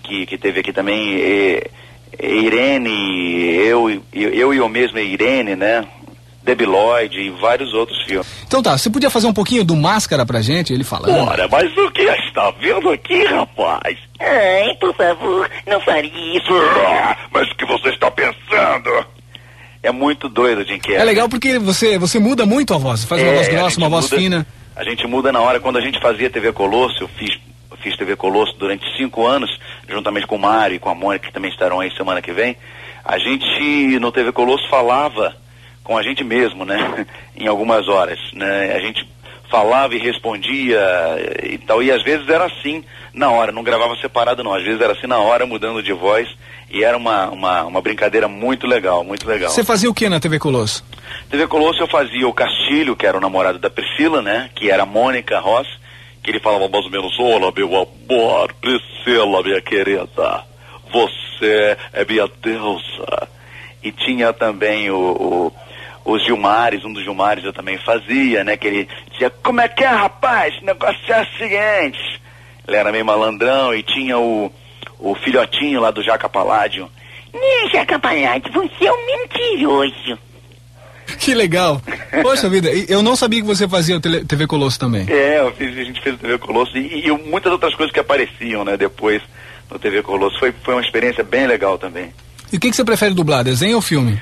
Que, 0.04 0.26
que 0.26 0.38
teve 0.38 0.60
aqui 0.60 0.74
também 0.74 1.20
é, 1.20 1.70
Irene, 2.20 3.56
eu, 3.56 3.90
eu, 4.14 4.30
eu 4.30 4.54
e 4.54 4.58
eu 4.58 4.70
mesmo, 4.70 5.00
Irene, 5.00 5.56
né? 5.56 5.88
Debi 6.44 6.66
Lloyd 6.66 7.20
e 7.20 7.30
vários 7.30 7.74
outros 7.74 8.04
filmes. 8.04 8.28
Então 8.48 8.64
tá, 8.64 8.78
você 8.78 8.90
podia 8.90 9.10
fazer 9.10 9.28
um 9.28 9.34
pouquinho 9.34 9.64
do 9.64 9.76
Máscara 9.76 10.26
pra 10.26 10.42
gente, 10.42 10.74
ele 10.74 10.84
falando? 10.84 11.16
Ora, 11.28 11.48
mas 11.48 11.72
o 11.78 11.92
que 11.92 12.02
está 12.02 12.52
vendo 12.60 12.90
aqui, 12.90 13.24
rapaz? 13.26 13.98
Ai, 14.20 14.76
por 14.80 14.94
favor, 14.96 15.50
não 15.68 15.80
faria 15.82 16.38
isso. 16.38 16.52
Ah, 16.88 17.16
mas 17.32 17.50
o 17.50 17.56
que 17.56 17.66
você 17.66 17.90
está 17.90 18.10
pensando? 18.10 19.06
É 19.84 19.92
muito 19.92 20.30
doido, 20.30 20.64
Jim 20.66 20.78
Carrey. 20.80 20.98
É 20.98 21.04
legal 21.04 21.28
porque 21.28 21.58
você, 21.58 21.98
você 21.98 22.20
muda 22.20 22.46
muito 22.46 22.74
a 22.74 22.78
voz, 22.78 23.04
faz 23.04 23.22
uma 23.22 23.32
É, 23.32 23.36
voz 23.36 23.48
a 23.48 23.52
grossa, 23.52 23.78
uma 23.80 23.90
voz 23.90 24.06
muda- 24.06 24.18
fina. 24.18 24.48
A 24.76 24.84
gente 24.84 25.06
muda 25.08 25.32
na 25.32 25.40
hora. 25.42 25.60
Quando 25.60 25.78
a 25.78 25.82
gente 25.82 26.00
fazia 26.00 26.30
TV 26.30 26.52
Colosso, 26.54 27.04
eu 27.04 27.08
fiz, 27.10 27.38
fiz 27.82 27.98
TV 27.98 28.16
Colosso 28.16 28.56
durante 28.60 28.86
cinco 28.96 29.26
anos, 29.26 29.50
juntamente 29.90 30.28
com 30.28 30.36
o 30.36 30.40
Mário 30.40 30.76
e 30.76 30.80
com 30.80 30.90
a 30.90 30.96
Mônica, 30.96 31.28
que 31.28 31.34
também 31.34 31.52
estarão 31.52 31.80
aí 31.80 31.92
semana 31.96 32.22
que 32.22 32.32
vem. 32.32 32.56
A 33.04 33.18
gente, 33.18 34.00
no 34.00 34.12
TV 34.12 34.32
Colosso, 34.32 34.68
falava 34.70 35.36
com 35.84 35.98
a 35.98 36.04
gente 36.04 36.24
mesmo, 36.24 36.64
né? 36.64 37.06
em 37.36 37.48
algumas 37.48 37.88
horas, 37.88 38.20
né? 38.34 38.74
A 38.76 38.80
gente 38.80 39.06
falava 39.52 39.94
e 39.94 40.00
respondia 40.00 40.80
e 41.44 41.58
tal. 41.60 41.84
E 41.84 41.92
às 41.92 42.02
vezes 42.02 42.28
era 42.28 42.46
assim, 42.46 42.84
na 43.14 43.30
hora, 43.30 43.52
não 43.52 43.62
gravava 43.62 43.96
separado 43.98 44.44
não. 44.44 44.54
Às 44.54 44.64
vezes 44.64 44.80
era 44.80 44.94
assim 44.94 45.06
na 45.06 45.20
hora, 45.20 45.46
mudando 45.46 45.84
de 45.84 45.92
voz. 45.92 46.28
E 46.70 46.86
era 46.86 46.96
uma, 46.96 47.30
uma, 47.30 47.64
uma 47.66 47.82
brincadeira 47.82 48.30
muito 48.30 48.66
legal, 48.66 49.04
muito 49.04 49.28
legal. 49.28 49.50
Você 49.50 49.64
fazia 49.64 49.90
o 49.90 49.94
que 49.94 50.08
na 50.08 50.22
TV 50.22 50.40
Colosso? 50.40 50.86
TV 51.30 51.46
Colosso 51.46 51.82
eu 51.82 51.88
fazia 51.88 52.26
o 52.26 52.34
Castilho, 52.34 52.96
que 52.96 53.06
era 53.06 53.18
o 53.18 53.22
namorado 53.22 53.60
da 53.60 53.70
Priscila, 53.70 54.22
né? 54.22 54.50
Que 54.56 54.72
era 54.72 54.84
a 54.84 54.86
Mônica 54.86 55.38
Ross, 55.40 55.68
que 56.24 56.32
ele 56.32 56.40
falava 56.40 56.70
mais 56.70 56.86
ou 56.86 56.92
menos, 56.92 57.20
olá 57.20 57.52
meu 57.54 57.68
amor, 57.68 58.54
Priscila, 58.62 59.44
minha 59.44 59.62
querida, 59.62 60.46
você 60.94 61.78
é 61.92 62.06
minha 62.06 62.30
deusa. 62.42 63.28
E 63.84 63.92
tinha 63.92 64.32
também 64.32 64.90
o, 64.92 64.98
o, 64.98 65.54
os 66.06 66.24
Gilmares, 66.26 66.84
um 66.86 66.92
dos 66.94 67.04
Gilmares 67.04 67.44
eu 67.44 67.54
também 67.54 67.78
fazia, 67.78 68.44
né? 68.44 68.58
Que 68.58 68.68
ele 68.68 68.88
dizia, 69.12 69.30
como 69.30 69.62
é 69.62 69.68
que 69.68 69.84
é 69.84 69.88
rapaz, 69.88 70.58
o 70.62 70.66
negócio 70.66 71.00
é 71.14 71.22
o 71.22 71.38
seguinte. 71.38 72.22
Ele 72.68 72.78
era 72.78 72.92
meio 72.92 73.06
malandrão 73.06 73.74
e 73.74 73.84
tinha 73.84 74.18
o, 74.18 74.52
o 75.00 75.16
filhotinho 75.16 75.80
lá 75.82 75.92
do 75.92 76.04
Jaca 76.04 76.28
Paládio. 76.30 76.90
Ninja 77.34 77.86
Capalhado, 77.86 78.52
você 78.52 78.86
é 78.86 78.92
um 78.92 79.06
mentiroso. 79.06 80.18
Que 81.20 81.34
legal. 81.34 81.82
Poxa 82.22 82.50
vida, 82.50 82.70
eu 82.88 83.02
não 83.04 83.16
sabia 83.16 83.42
que 83.42 83.48
você 83.48 83.68
fazia 83.68 83.98
o 83.98 84.00
tele- 84.00 84.24
TV 84.26 84.48
Colosso 84.48 84.80
também. 84.80 85.06
É, 85.10 85.40
eu 85.40 85.52
fiz- 85.54 85.78
a 85.78 85.84
gente 85.84 86.02
fez 86.02 86.16
o 86.16 86.18
TV 86.18 86.38
Colosso 86.38 86.78
e, 86.78 87.06
e 87.08 87.12
muitas 87.12 87.52
outras 87.52 87.76
coisas 87.76 87.92
que 87.94 88.00
apareciam, 88.00 88.64
né, 88.64 88.78
depois 88.78 89.22
no 89.70 89.78
TV 89.78 90.02
Colosso. 90.02 90.40
Foi, 90.40 90.54
foi 90.64 90.74
uma 90.76 90.82
experiência 90.84 91.24
bem 91.24 91.48
legal 91.48 91.78
também. 91.78 92.14
E 92.52 92.58
o 92.58 92.60
que, 92.60 92.70
que 92.70 92.76
você 92.76 92.84
prefere 92.84 93.14
dublar, 93.14 93.44
desenho 93.44 93.76
ou 93.76 93.82
filme? 93.82 94.22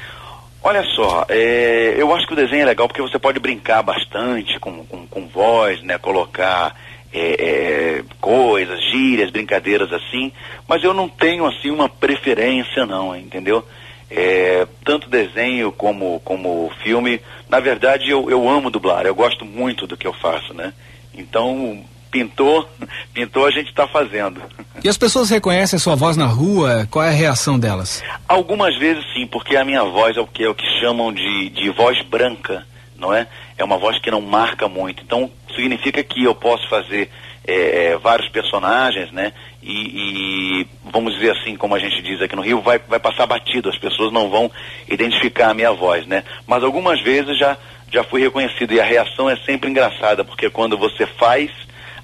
Olha 0.61 0.83
só, 0.93 1.25
é, 1.29 1.95
eu 1.97 2.13
acho 2.13 2.27
que 2.27 2.33
o 2.33 2.35
desenho 2.35 2.63
é 2.63 2.65
legal 2.65 2.87
porque 2.87 3.01
você 3.01 3.17
pode 3.17 3.39
brincar 3.39 3.81
bastante 3.81 4.59
com, 4.59 4.85
com, 4.85 5.07
com 5.07 5.27
voz, 5.27 5.81
né, 5.81 5.97
colocar 5.97 6.75
é, 7.13 7.99
é, 7.99 8.03
coisas, 8.19 8.77
gírias, 8.91 9.31
brincadeiras 9.31 9.91
assim, 9.93 10.33
mas 10.67 10.83
eu 10.83 10.93
não 10.93 11.07
tenho 11.07 11.45
assim 11.45 11.71
uma 11.71 11.87
preferência 11.87 12.85
não, 12.85 13.15
entendeu? 13.15 13.65
É, 14.11 14.67
tanto 14.83 15.09
desenho 15.09 15.71
como, 15.71 16.19
como 16.25 16.71
filme, 16.83 17.21
na 17.47 17.61
verdade 17.61 18.09
eu, 18.09 18.29
eu 18.29 18.49
amo 18.49 18.69
dublar, 18.69 19.05
eu 19.05 19.15
gosto 19.15 19.45
muito 19.45 19.87
do 19.87 19.95
que 19.95 20.05
eu 20.05 20.13
faço, 20.13 20.53
né? 20.53 20.73
Então, 21.13 21.83
pintou, 22.11 22.67
pintou 23.13 23.45
a 23.45 23.51
gente 23.51 23.69
está 23.69 23.87
fazendo. 23.87 24.41
E 24.83 24.89
as 24.89 24.97
pessoas 24.97 25.29
reconhecem 25.29 25.77
a 25.77 25.79
sua 25.79 25.95
voz 25.95 26.15
na 26.15 26.25
rua, 26.25 26.87
qual 26.89 27.03
é 27.03 27.09
a 27.09 27.13
reação 27.13 27.59
delas? 27.59 28.03
Algumas 28.27 28.77
vezes 28.77 29.03
sim, 29.13 29.27
porque 29.27 29.55
a 29.55 29.65
minha 29.65 29.83
voz 29.83 30.15
é 30.15 30.21
o 30.21 30.27
que, 30.27 30.43
é 30.43 30.49
o 30.49 30.55
que 30.55 30.65
chamam 30.79 31.13
de, 31.13 31.49
de 31.49 31.69
voz 31.69 32.01
branca, 32.05 32.65
não 32.97 33.13
é? 33.13 33.27
É 33.57 33.63
uma 33.63 33.77
voz 33.77 33.99
que 33.99 34.09
não 34.09 34.21
marca 34.21 34.67
muito. 34.67 35.03
Então 35.03 35.29
significa 35.55 36.03
que 36.03 36.23
eu 36.23 36.33
posso 36.33 36.67
fazer 36.69 37.09
é, 37.45 37.91
é, 37.91 37.97
vários 37.97 38.29
personagens, 38.29 39.11
né? 39.11 39.33
E, 39.61 40.61
e, 40.61 40.67
vamos 40.85 41.13
dizer 41.15 41.31
assim, 41.31 41.55
como 41.55 41.75
a 41.75 41.79
gente 41.79 42.01
diz 42.01 42.21
aqui 42.21 42.35
no 42.35 42.41
Rio, 42.41 42.61
vai, 42.61 42.79
vai 42.87 42.99
passar 42.99 43.25
batido, 43.25 43.69
as 43.69 43.77
pessoas 43.77 44.13
não 44.13 44.29
vão 44.29 44.51
identificar 44.87 45.49
a 45.49 45.53
minha 45.53 45.71
voz, 45.71 46.05
né? 46.05 46.23
Mas 46.47 46.63
algumas 46.63 47.01
vezes 47.01 47.37
já, 47.37 47.57
já 47.91 48.03
fui 48.03 48.21
reconhecido 48.21 48.73
e 48.73 48.79
a 48.79 48.85
reação 48.85 49.29
é 49.29 49.35
sempre 49.37 49.69
engraçada, 49.69 50.23
porque 50.23 50.49
quando 50.49 50.77
você 50.77 51.05
faz 51.05 51.51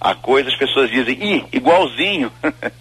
a 0.05 0.13
coisa, 0.13 0.49
as 0.49 0.55
pessoas 0.55 0.91
dizem, 0.91 1.17
ih, 1.19 1.45
igualzinho. 1.51 2.31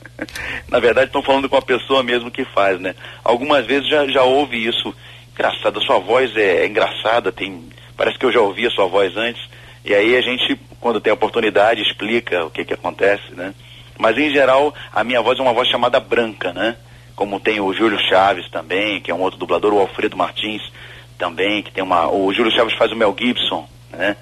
Na 0.69 0.79
verdade, 0.79 1.07
estão 1.07 1.23
falando 1.23 1.49
com 1.49 1.57
a 1.57 1.63
pessoa 1.63 2.03
mesmo 2.03 2.31
que 2.31 2.45
faz, 2.45 2.79
né? 2.79 2.95
Algumas 3.25 3.65
vezes 3.65 3.89
já, 3.89 4.07
já 4.07 4.23
ouve 4.23 4.63
isso. 4.63 4.95
Engraçado, 5.33 5.79
a 5.79 5.83
sua 5.83 5.99
voz 5.99 6.37
é, 6.37 6.63
é 6.63 6.67
engraçada, 6.67 7.33
tem. 7.33 7.67
Parece 7.97 8.19
que 8.19 8.27
eu 8.27 8.33
já 8.33 8.41
ouvi 8.41 8.67
a 8.67 8.71
sua 8.71 8.87
voz 8.87 9.17
antes. 9.17 9.43
E 9.87 9.95
aí 9.95 10.15
a 10.15 10.21
gente, 10.21 10.61
quando 10.79 11.01
tem 11.01 11.13
oportunidade, 11.15 11.81
explica 11.81 12.45
o 12.45 12.51
que 12.51 12.63
que 12.63 12.75
acontece, 12.75 13.33
né? 13.33 13.55
Mas 13.99 14.19
em 14.19 14.31
geral, 14.31 14.75
a 14.93 15.03
minha 15.03 15.23
voz 15.23 15.39
é 15.39 15.43
uma 15.43 15.55
voz 15.55 15.67
chamada 15.69 15.99
branca, 15.99 16.53
né? 16.53 16.77
Como 17.17 17.41
tem 17.41 17.59
o 17.59 17.73
Júlio 17.73 17.99
Chaves 18.07 18.51
também, 18.51 19.01
que 19.01 19.11
é 19.11 19.15
um 19.15 19.23
outro 19.23 19.39
dublador, 19.39 19.73
o 19.73 19.81
Alfredo 19.81 20.17
Martins 20.17 20.63
também, 21.17 21.63
que 21.63 21.73
tem 21.73 21.83
uma. 21.83 22.07
O 22.11 22.35
Júlio 22.35 22.53
Chaves 22.53 22.77
faz 22.77 22.93
o 22.93 22.97
Mel 22.97 23.17
Gibson, 23.19 23.67
né? 23.91 24.15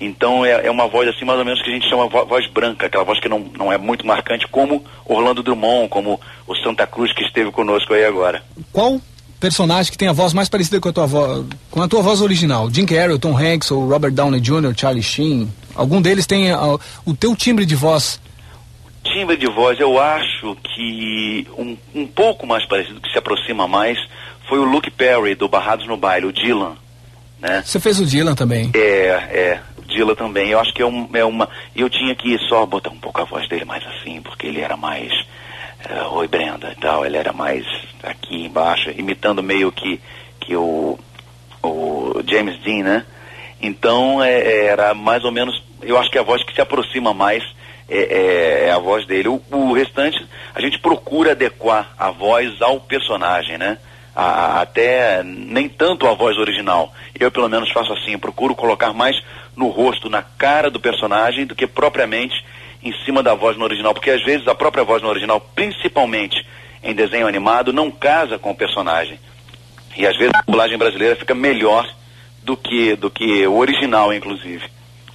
Então 0.00 0.44
é, 0.44 0.66
é 0.66 0.70
uma 0.70 0.86
voz 0.88 1.08
assim 1.08 1.24
mais 1.24 1.38
ou 1.38 1.44
menos 1.44 1.62
que 1.62 1.70
a 1.70 1.72
gente 1.72 1.88
chama 1.88 2.06
vo- 2.08 2.26
voz 2.26 2.46
branca, 2.50 2.86
aquela 2.86 3.04
voz 3.04 3.18
que 3.18 3.28
não, 3.28 3.40
não 3.56 3.72
é 3.72 3.78
muito 3.78 4.06
marcante, 4.06 4.46
como 4.48 4.84
Orlando 5.06 5.42
Drummond, 5.42 5.88
como 5.88 6.20
o 6.46 6.54
Santa 6.56 6.86
Cruz 6.86 7.12
que 7.14 7.24
esteve 7.24 7.50
conosco 7.50 7.94
aí 7.94 8.04
agora. 8.04 8.42
Qual 8.72 9.00
personagem 9.40 9.90
que 9.90 9.96
tem 9.98 10.08
a 10.08 10.12
voz 10.12 10.32
mais 10.34 10.48
parecida 10.48 10.80
com 10.80 10.88
a 10.88 10.92
tua 10.92 11.06
voz, 11.06 11.44
com 11.70 11.80
a 11.82 11.88
tua 11.88 12.02
voz 12.02 12.20
original? 12.20 12.70
Jim 12.70 12.84
Carrey, 12.84 13.18
Tom 13.18 13.36
Hanks 13.38 13.70
ou 13.70 13.88
Robert 13.88 14.12
Downey 14.12 14.40
Jr., 14.40 14.74
Charlie 14.76 15.02
Sheen? 15.02 15.50
Algum 15.74 16.00
deles 16.02 16.26
tem 16.26 16.52
uh, 16.52 16.78
o 17.06 17.14
teu 17.14 17.34
timbre 17.34 17.64
de 17.64 17.74
voz? 17.74 18.20
Timbre 19.04 19.36
de 19.36 19.46
voz, 19.46 19.78
eu 19.80 19.98
acho 20.00 20.56
que 20.74 21.46
um, 21.56 21.76
um 21.94 22.06
pouco 22.06 22.46
mais 22.46 22.66
parecido, 22.66 23.00
que 23.00 23.10
se 23.10 23.16
aproxima 23.18 23.66
mais, 23.68 23.96
foi 24.48 24.58
o 24.58 24.64
Luke 24.64 24.90
Perry, 24.90 25.34
do 25.34 25.48
Barrados 25.48 25.86
no 25.86 25.96
Baile, 25.96 26.26
o 26.26 26.32
Dylan. 26.32 26.72
Né? 27.40 27.62
Você 27.64 27.78
fez 27.78 28.00
o 28.00 28.04
Dylan 28.06 28.34
também? 28.34 28.70
É, 28.74 28.78
é. 29.30 29.60
Também. 30.16 30.50
Eu 30.50 30.60
acho 30.60 30.72
que 30.72 30.82
é, 30.82 30.86
um, 30.86 31.08
é 31.14 31.24
uma. 31.24 31.48
Eu 31.74 31.88
tinha 31.88 32.14
que 32.14 32.36
só 32.48 32.64
botar 32.66 32.90
um 32.90 32.98
pouco 32.98 33.20
a 33.20 33.24
voz 33.24 33.48
dele 33.48 33.64
mais 33.64 33.84
assim, 33.86 34.20
porque 34.22 34.46
ele 34.46 34.60
era 34.60 34.76
mais. 34.76 35.12
Uh, 35.88 36.14
Oi 36.14 36.26
Brenda 36.26 36.72
e 36.76 36.80
tal, 36.80 37.06
ele 37.06 37.16
era 37.16 37.32
mais 37.32 37.64
aqui 38.02 38.46
embaixo, 38.46 38.90
imitando 38.96 39.42
meio 39.42 39.70
que, 39.70 40.00
que 40.40 40.56
o, 40.56 40.98
o 41.62 42.22
James 42.26 42.58
Dean, 42.62 42.82
né? 42.82 43.04
Então 43.60 44.22
é, 44.22 44.66
era 44.66 44.94
mais 44.94 45.24
ou 45.24 45.32
menos, 45.32 45.62
eu 45.82 45.98
acho 45.98 46.10
que 46.10 46.18
a 46.18 46.22
voz 46.22 46.42
que 46.42 46.54
se 46.54 46.60
aproxima 46.60 47.14
mais 47.14 47.42
é, 47.88 47.98
é, 47.98 48.64
é 48.66 48.70
a 48.72 48.78
voz 48.78 49.06
dele. 49.06 49.28
O, 49.28 49.40
o, 49.50 49.72
restante, 49.72 50.24
a 50.54 50.60
gente 50.60 50.78
procura 50.78 51.32
adequar 51.32 51.92
a 51.98 52.10
voz 52.10 52.60
ao 52.60 52.80
personagem, 52.80 53.58
né? 53.58 53.78
A, 54.14 54.60
até 54.60 55.22
nem 55.22 55.68
tanto 55.68 56.06
a 56.06 56.14
voz 56.14 56.36
original. 56.36 56.92
Eu 57.18 57.30
pelo 57.30 57.48
menos 57.48 57.70
faço 57.70 57.92
assim, 57.92 58.18
procuro 58.18 58.54
colocar 58.54 58.92
mais 58.92 59.16
no 59.56 59.68
rosto, 59.68 60.10
na 60.10 60.22
cara 60.22 60.70
do 60.70 60.78
personagem, 60.78 61.46
do 61.46 61.54
que 61.54 61.66
propriamente 61.66 62.34
em 62.82 62.92
cima 63.04 63.22
da 63.22 63.34
voz 63.34 63.56
no 63.56 63.64
original, 63.64 63.94
porque 63.94 64.10
às 64.10 64.22
vezes 64.22 64.46
a 64.46 64.54
própria 64.54 64.84
voz 64.84 65.02
no 65.02 65.08
original, 65.08 65.40
principalmente 65.54 66.46
em 66.82 66.94
desenho 66.94 67.26
animado, 67.26 67.72
não 67.72 67.90
casa 67.90 68.38
com 68.38 68.50
o 68.50 68.54
personagem. 68.54 69.18
E 69.96 70.06
às 70.06 70.16
vezes 70.16 70.32
a 70.34 70.42
dublagem 70.46 70.78
brasileira 70.78 71.16
fica 71.16 71.34
melhor 71.34 71.88
do 72.44 72.56
que 72.56 72.94
do 72.94 73.10
que 73.10 73.46
o 73.46 73.56
original, 73.56 74.12
inclusive, 74.12 74.62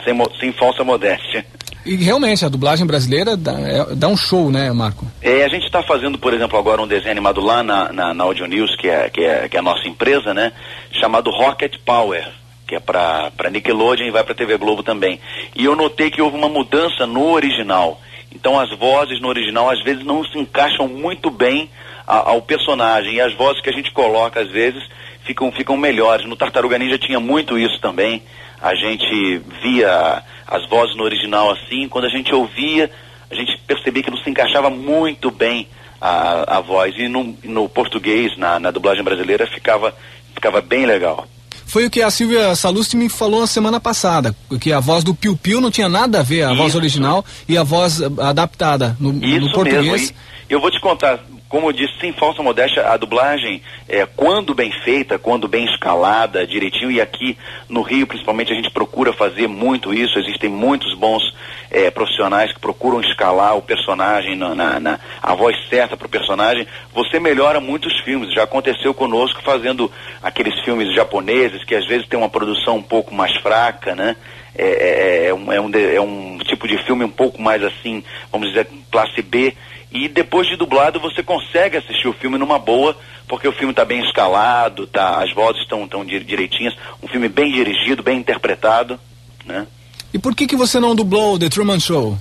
sem, 0.03 0.13
sem 0.39 0.51
falsa 0.51 0.83
modéstia. 0.83 1.45
E 1.86 1.95
realmente, 1.95 2.45
a 2.45 2.50
dublagem 2.50 2.86
brasileira 2.86 3.36
dá, 3.36 3.60
é, 3.60 3.95
dá 3.95 4.07
um 4.07 4.17
show, 4.17 4.51
né, 4.51 4.71
Marco? 4.71 5.05
É, 5.21 5.43
a 5.43 5.48
gente 5.48 5.65
está 5.65 5.81
fazendo, 5.81 6.17
por 6.17 6.31
exemplo, 6.31 6.57
agora 6.60 6.81
um 6.81 6.88
desenho 6.88 7.12
animado 7.12 7.41
lá 7.41 7.63
na, 7.63 7.91
na, 7.91 8.13
na 8.13 8.24
Audio 8.24 8.45
News, 8.45 8.75
que 8.75 8.88
é, 8.88 9.10
que, 9.10 9.21
é, 9.21 9.50
que 9.50 9.57
é 9.57 9.60
a 9.60 9.63
nossa 9.63 9.88
empresa, 9.88 10.33
né? 10.33 10.51
Chamado 10.91 11.31
Rocket 11.31 11.77
Power, 11.83 12.27
que 12.72 12.75
é 12.75 12.80
para 12.80 13.50
Nickelodeon 13.51 14.08
e 14.08 14.12
vai 14.12 14.24
para 14.24 14.34
TV 14.34 14.56
Globo 14.56 14.82
também. 14.82 15.20
E 15.54 15.66
eu 15.66 15.75
notei 15.75 16.10
que 16.10 16.22
houve 16.22 16.38
uma 16.38 16.48
mudança 16.48 17.06
no 17.06 17.30
original. 17.34 18.00
Então 18.34 18.58
as 18.58 18.70
vozes 18.78 19.20
no 19.20 19.28
original 19.28 19.70
às 19.70 19.84
vezes 19.84 20.06
não 20.06 20.24
se 20.24 20.40
encaixam 20.40 20.88
muito 20.88 21.30
bem 21.30 21.70
a, 22.08 22.30
ao 22.30 22.42
personagem. 22.42 23.16
E 23.16 23.22
as 23.22 23.34
vozes 23.34 23.62
que 23.62 23.70
a 23.70 23.74
gente 23.74 23.92
coloca 23.92 24.40
às 24.40 24.50
vezes 24.50 24.82
ficam, 25.25 25.51
ficam 25.51 25.75
melhores. 25.75 26.25
No 26.25 26.38
Tartaruga 26.38 26.78
Ninja 26.78 26.98
tinha 26.98 27.20
muito 27.20 27.60
isso 27.60 27.78
também. 27.82 28.24
A 28.62 28.74
gente 28.74 29.42
via 29.62 30.24
as 30.48 30.66
vozes 30.70 30.96
no 30.96 31.04
original 31.04 31.51
assim, 31.51 31.90
quando 31.90 32.06
a 32.06 32.10
gente 32.10 32.34
ouvia, 32.34 32.90
a 33.30 33.36
gente 33.36 33.58
percebia 33.68 34.01
que 34.01 34.12
não 34.12 34.18
se 34.18 34.30
encaixava 34.30 34.70
muito 34.70 35.30
bem 35.30 35.68
a, 36.00 36.56
a 36.56 36.62
voz. 36.62 36.96
E 36.98 37.10
no, 37.10 37.36
no 37.44 37.68
português, 37.68 38.38
na, 38.38 38.62
na 38.62 38.72
dublagem 38.72 39.04
brasileira, 39.04 39.46
ficava, 39.46 39.94
ficava 40.34 40.62
bem 40.62 40.86
legal. 40.86 41.28
Foi 41.72 41.86
o 41.86 41.90
que 41.90 42.01
a 42.01 42.12
Silvia 42.12 42.54
Salusti 42.54 42.98
me 42.98 43.08
falou 43.08 43.40
na 43.40 43.48
semana 43.48 43.80
passada, 43.80 44.36
que 44.60 44.74
a 44.74 44.82
voz 44.82 45.06
do 45.06 45.16
Piu 45.16 45.38
Piu 45.38 45.62
não 45.62 45.72
tinha 45.72 45.88
nada 45.88 46.20
a 46.20 46.22
ver, 46.22 46.44
a 46.44 46.51
Isso. 46.51 46.58
voz 46.58 46.75
original 46.75 47.24
e 47.48 47.58
a 47.58 47.63
voz 47.63 48.01
adaptada 48.01 48.98
no, 49.00 49.13
no 49.13 49.54
português. 49.54 49.86
Mesmo. 49.86 50.16
E 50.50 50.54
eu 50.54 50.60
vou 50.60 50.70
te 50.70 50.82
contar, 50.82 51.24
como 51.51 51.67
eu 51.67 51.74
disse, 51.74 52.00
sem 52.00 52.13
falsa 52.13 52.41
modéstia, 52.41 52.88
a 52.88 52.96
dublagem, 52.96 53.62
é, 53.89 54.05
quando 54.05 54.55
bem 54.55 54.72
feita, 54.86 55.20
quando 55.20 55.50
bem 55.50 55.65
escalada, 55.65 56.48
direitinho, 56.48 56.89
e 56.89 57.01
aqui 57.01 57.38
no 57.67 57.81
Rio, 57.81 58.08
principalmente, 58.08 58.53
a 58.53 58.55
gente 58.55 58.72
procura 58.72 59.12
fazer 59.12 59.50
muito 59.50 59.93
isso, 59.93 60.17
existem 60.17 60.50
muitos 60.50 60.98
bons 60.98 61.22
é, 61.70 61.91
profissionais 61.91 62.53
que 62.53 62.60
procuram 62.62 63.01
escalar 63.01 63.58
o 63.58 63.62
personagem, 63.62 64.34
na, 64.34 64.55
na, 64.55 64.79
na 64.79 65.00
a 65.22 65.36
voz 65.36 65.53
certa 65.70 65.98
para 65.98 66.08
o 66.08 66.10
personagem, 66.10 66.65
você 66.93 67.20
melhora 67.20 67.60
muitos 67.60 68.00
filmes. 68.00 68.34
Já 68.34 68.43
aconteceu 68.43 68.93
conosco 68.93 69.41
fazendo 69.43 69.91
aqueles 70.24 70.58
filmes 70.63 70.96
japoneses, 70.96 71.65
que 71.65 71.75
às 71.75 71.86
vezes 71.86 72.08
tem 72.08 72.17
uma 72.17 72.29
produção 72.29 72.77
um 72.77 72.84
pouco 72.84 73.13
mais 73.13 73.36
fraca, 73.41 73.93
né? 73.93 74.15
É, 74.55 74.67
é, 74.67 75.27
é, 75.27 75.34
um, 75.34 75.51
é, 75.51 75.60
um, 75.60 75.72
é 75.74 76.01
um 76.01 76.38
tipo 76.39 76.65
de 76.65 76.77
filme 76.86 77.03
um 77.03 77.10
pouco 77.10 77.41
mais 77.41 77.62
assim, 77.62 78.03
vamos 78.31 78.50
dizer, 78.50 78.67
classe 78.89 79.22
B, 79.22 79.53
e 79.91 80.07
depois 80.07 80.48
de 80.48 80.55
dublado 80.55 81.00
você 81.00 81.21
consegue 81.21 81.77
assistir 81.77 82.07
o 82.07 82.13
filme 82.13 82.38
numa 82.38 82.57
boa, 82.57 82.95
porque 83.27 83.48
o 83.48 83.51
filme 83.51 83.71
está 83.71 83.83
bem 83.83 84.01
escalado, 84.03 84.88
tá, 84.88 85.21
as 85.21 85.33
vozes 85.33 85.62
estão 85.62 85.88
tão 85.88 86.05
direitinhas, 86.05 86.74
um 87.03 87.07
filme 87.07 87.27
bem 87.27 87.51
dirigido, 87.51 88.01
bem 88.01 88.18
interpretado, 88.18 88.98
né? 89.46 89.68
E 90.13 90.20
por 90.20 90.35
que 90.35 90.48
que 90.48 90.55
você 90.55 90.79
não 90.79 90.96
dublou 90.96 91.37
The 91.37 91.50
Truman 91.50 91.79
Show? 91.79 92.18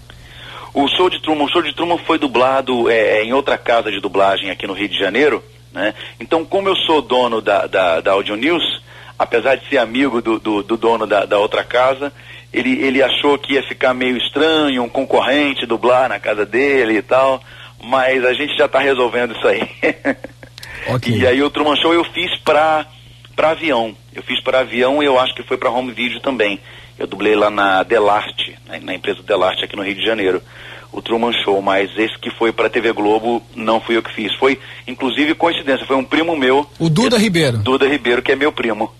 O 0.72 0.88
show 0.88 1.10
de 1.10 1.20
Truman, 1.20 1.44
o 1.44 1.48
show 1.48 1.62
de 1.62 1.74
Truman 1.74 1.98
foi 1.98 2.18
dublado 2.18 2.88
é, 2.88 3.18
é, 3.18 3.24
em 3.24 3.32
outra 3.32 3.58
casa 3.58 3.90
de 3.90 4.00
dublagem 4.00 4.50
aqui 4.50 4.66
no 4.66 4.72
Rio 4.72 4.88
de 4.88 4.98
Janeiro, 4.98 5.42
né? 5.72 5.94
Então, 6.18 6.44
como 6.44 6.68
eu 6.68 6.76
sou 6.76 7.02
dono 7.02 7.40
da, 7.40 7.66
da, 7.66 8.00
da 8.00 8.12
Audio 8.12 8.36
News, 8.36 8.82
apesar 9.18 9.56
de 9.56 9.68
ser 9.68 9.78
amigo 9.78 10.20
do, 10.20 10.38
do, 10.38 10.62
do 10.62 10.76
dono 10.76 11.06
da, 11.06 11.24
da 11.24 11.38
outra 11.38 11.64
casa, 11.64 12.12
ele, 12.52 12.80
ele 12.82 13.02
achou 13.02 13.38
que 13.38 13.54
ia 13.54 13.62
ficar 13.62 13.94
meio 13.94 14.16
estranho 14.16 14.82
um 14.82 14.88
concorrente 14.88 15.66
dublar 15.66 16.08
na 16.08 16.18
casa 16.18 16.44
dele 16.44 16.98
e 16.98 17.02
tal 17.02 17.40
mas 17.82 18.24
a 18.24 18.32
gente 18.32 18.56
já 18.56 18.66
está 18.66 18.78
resolvendo 18.78 19.34
isso 19.36 19.46
aí. 19.46 19.68
Okay. 20.86 21.18
E 21.18 21.26
aí 21.26 21.42
o 21.42 21.50
Truman 21.50 21.76
Show 21.76 21.92
eu 21.92 22.04
fiz 22.04 22.36
para 22.40 22.86
para 23.36 23.50
avião. 23.50 23.94
Eu 24.14 24.22
fiz 24.22 24.42
para 24.42 24.60
avião 24.60 25.02
e 25.02 25.06
eu 25.06 25.18
acho 25.18 25.34
que 25.34 25.42
foi 25.42 25.56
para 25.56 25.70
home 25.70 25.92
video 25.92 26.20
também. 26.20 26.60
Eu 26.98 27.06
dublei 27.06 27.34
lá 27.34 27.50
na 27.50 27.82
Delarte, 27.82 28.58
né, 28.66 28.80
na 28.82 28.94
empresa 28.94 29.22
Delarte 29.22 29.64
aqui 29.64 29.74
no 29.76 29.82
Rio 29.82 29.94
de 29.94 30.04
Janeiro, 30.04 30.42
o 30.92 31.00
Truman 31.00 31.32
Show, 31.44 31.62
mas 31.62 31.90
esse 31.96 32.18
que 32.18 32.30
foi 32.30 32.52
para 32.52 32.68
TV 32.68 32.92
Globo 32.92 33.42
não 33.54 33.80
fui 33.80 33.96
eu 33.96 34.02
que 34.02 34.12
fiz. 34.12 34.34
Foi 34.36 34.58
inclusive 34.86 35.34
coincidência, 35.34 35.86
foi 35.86 35.96
um 35.96 36.04
primo 36.04 36.36
meu. 36.36 36.68
O 36.78 36.90
Duda 36.90 37.16
esse, 37.16 37.24
Ribeiro. 37.24 37.58
Duda 37.58 37.88
Ribeiro, 37.88 38.20
que 38.20 38.32
é 38.32 38.36
meu 38.36 38.52
primo. 38.52 38.92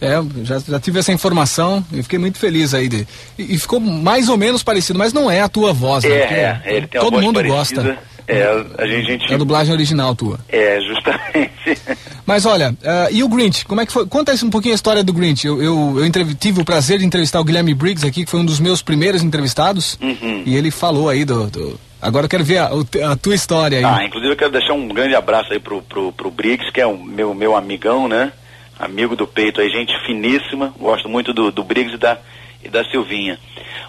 É, 0.00 0.16
já, 0.42 0.58
já 0.58 0.80
tive 0.80 0.98
essa 0.98 1.12
informação 1.12 1.84
e 1.92 2.02
fiquei 2.02 2.18
muito 2.18 2.38
feliz 2.38 2.74
aí. 2.74 2.88
De, 2.88 3.06
e, 3.38 3.54
e, 3.54 3.58
ficou 3.58 3.78
mais 3.78 4.28
ou 4.28 4.36
menos 4.36 4.62
parecido, 4.62 4.98
mas 4.98 5.12
não 5.12 5.30
é 5.30 5.40
a 5.40 5.48
tua 5.48 5.72
voz, 5.72 6.04
né? 6.04 6.10
É, 6.10 6.60
é 6.64 6.76
ele 6.76 6.86
tem 6.86 7.00
todo 7.00 7.20
mundo 7.20 7.36
parecida. 7.36 7.82
gosta. 7.82 8.15
É, 8.28 8.64
a 8.78 8.86
gente, 8.86 9.30
É 9.30 9.34
a 9.34 9.38
dublagem 9.38 9.72
original 9.72 10.14
tua. 10.14 10.38
É, 10.48 10.80
justamente. 10.80 11.52
Mas 12.26 12.44
olha, 12.44 12.70
uh, 12.70 13.12
e 13.12 13.22
o 13.22 13.28
Grinch? 13.28 13.64
Como 13.64 13.80
é 13.80 13.86
que 13.86 13.92
foi? 13.92 14.06
Conta 14.06 14.34
um 14.44 14.50
pouquinho 14.50 14.74
a 14.74 14.76
história 14.76 15.04
do 15.04 15.12
Grinch. 15.12 15.46
Eu, 15.46 15.62
eu, 15.62 15.94
eu 15.98 16.34
tive 16.34 16.60
o 16.60 16.64
prazer 16.64 16.98
de 16.98 17.04
entrevistar 17.04 17.40
o 17.40 17.44
Guilherme 17.44 17.72
Briggs 17.72 18.06
aqui, 18.06 18.24
que 18.24 18.30
foi 18.30 18.40
um 18.40 18.44
dos 18.44 18.58
meus 18.58 18.82
primeiros 18.82 19.22
entrevistados. 19.22 19.98
Uhum. 20.02 20.42
E 20.44 20.56
ele 20.56 20.70
falou 20.70 21.08
aí 21.08 21.24
do, 21.24 21.48
do... 21.48 21.78
Agora 22.02 22.26
eu 22.26 22.30
quero 22.30 22.44
ver 22.44 22.58
a, 22.58 22.70
a, 23.12 23.16
tua 23.16 23.34
história 23.34 23.78
aí. 23.78 23.84
Ah, 23.84 24.04
inclusive 24.04 24.32
eu 24.32 24.36
quero 24.36 24.50
deixar 24.50 24.74
um 24.74 24.88
grande 24.88 25.14
abraço 25.14 25.52
aí 25.52 25.60
pro, 25.60 25.80
pro, 25.82 26.12
pro 26.12 26.30
Briggs, 26.30 26.70
que 26.72 26.80
é 26.80 26.86
o 26.86 26.96
meu, 26.96 27.32
meu 27.32 27.56
amigão, 27.56 28.08
né? 28.08 28.32
Amigo 28.78 29.16
do 29.16 29.26
peito 29.26 29.60
aí, 29.60 29.70
gente 29.70 29.92
finíssima. 30.04 30.74
Gosto 30.78 31.08
muito 31.08 31.32
do, 31.32 31.50
do 31.50 31.64
Briggs 31.64 31.94
e 31.94 31.98
da, 31.98 32.18
e 32.66 32.70
da 32.70 32.84
Silvinha. 32.84 33.38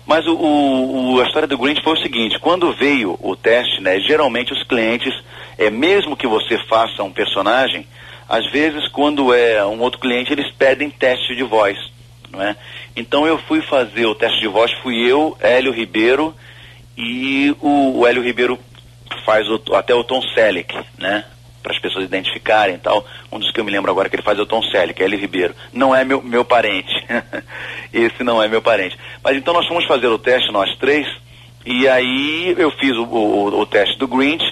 Mas 0.05 0.25
o, 0.25 0.35
o, 0.35 1.19
a 1.19 1.25
história 1.25 1.47
do 1.47 1.57
Grinch 1.57 1.83
foi 1.83 1.93
o 1.93 2.01
seguinte, 2.01 2.39
quando 2.39 2.71
veio 2.73 3.17
o 3.21 3.35
teste, 3.35 3.81
né, 3.81 3.99
geralmente 3.99 4.53
os 4.53 4.63
clientes, 4.63 5.13
é, 5.57 5.69
mesmo 5.69 6.15
que 6.15 6.27
você 6.27 6.57
faça 6.69 7.03
um 7.03 7.11
personagem, 7.11 7.85
às 8.29 8.49
vezes 8.51 8.87
quando 8.89 9.33
é 9.33 9.65
um 9.65 9.81
outro 9.81 9.99
cliente, 9.99 10.31
eles 10.31 10.49
pedem 10.53 10.89
teste 10.89 11.35
de 11.35 11.43
voz, 11.43 11.77
não 12.31 12.41
é? 12.41 12.55
Então 12.95 13.27
eu 13.27 13.37
fui 13.37 13.61
fazer 13.61 14.05
o 14.05 14.15
teste 14.15 14.39
de 14.39 14.47
voz, 14.47 14.71
fui 14.81 14.95
eu, 15.05 15.37
Hélio 15.41 15.71
Ribeiro, 15.71 16.33
e 16.97 17.55
o, 17.61 17.99
o 17.99 18.07
Hélio 18.07 18.23
Ribeiro 18.23 18.57
faz 19.25 19.47
o, 19.49 19.61
até 19.75 19.93
o 19.93 20.03
Tom 20.03 20.21
Selleck, 20.33 20.73
né? 20.97 21.25
Para 21.61 21.73
as 21.73 21.81
pessoas 21.81 22.05
identificarem 22.05 22.75
e 22.75 22.79
tal. 22.79 23.05
Um 23.31 23.39
dos 23.39 23.51
que 23.51 23.59
eu 23.59 23.65
me 23.65 23.71
lembro 23.71 23.91
agora 23.91 24.09
que 24.09 24.15
ele 24.15 24.23
faz 24.23 24.37
é 24.37 24.41
o 24.41 24.45
Tom 24.45 24.61
Selleck, 24.63 25.01
é 25.01 25.05
Eli 25.05 25.17
Ribeiro. 25.17 25.55
Não 25.73 25.95
é 25.95 26.03
meu, 26.03 26.21
meu 26.21 26.45
parente. 26.45 26.93
Esse 27.93 28.23
não 28.23 28.41
é 28.41 28.47
meu 28.47 28.61
parente. 28.61 28.97
Mas 29.23 29.37
então 29.37 29.53
nós 29.53 29.67
fomos 29.67 29.85
fazer 29.85 30.07
o 30.07 30.17
teste, 30.17 30.51
nós 30.51 30.75
três, 30.77 31.07
e 31.65 31.87
aí 31.87 32.55
eu 32.57 32.71
fiz 32.71 32.95
o, 32.95 33.03
o, 33.03 33.59
o 33.59 33.65
teste 33.65 33.97
do 33.97 34.07
Grinch. 34.07 34.45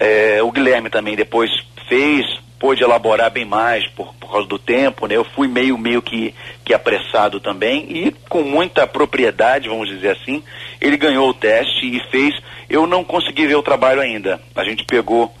É, 0.00 0.42
o 0.42 0.50
Guilherme 0.50 0.90
também 0.90 1.14
depois 1.14 1.50
fez, 1.88 2.26
pôde 2.58 2.82
elaborar 2.82 3.30
bem 3.30 3.44
mais 3.44 3.86
por, 3.90 4.14
por 4.14 4.30
causa 4.30 4.48
do 4.48 4.58
tempo, 4.58 5.06
né? 5.06 5.16
Eu 5.16 5.24
fui 5.24 5.46
meio, 5.46 5.76
meio 5.76 6.00
que, 6.00 6.34
que 6.64 6.72
apressado 6.72 7.38
também 7.40 7.86
e 7.88 8.12
com 8.28 8.42
muita 8.42 8.86
propriedade, 8.86 9.68
vamos 9.68 9.88
dizer 9.88 10.10
assim, 10.10 10.42
ele 10.80 10.96
ganhou 10.96 11.28
o 11.28 11.34
teste 11.34 11.86
e 11.86 12.00
fez. 12.10 12.34
Eu 12.68 12.86
não 12.86 13.04
consegui 13.04 13.46
ver 13.46 13.56
o 13.56 13.62
trabalho 13.62 14.00
ainda. 14.00 14.40
A 14.54 14.64
gente 14.64 14.84
pegou 14.84 15.32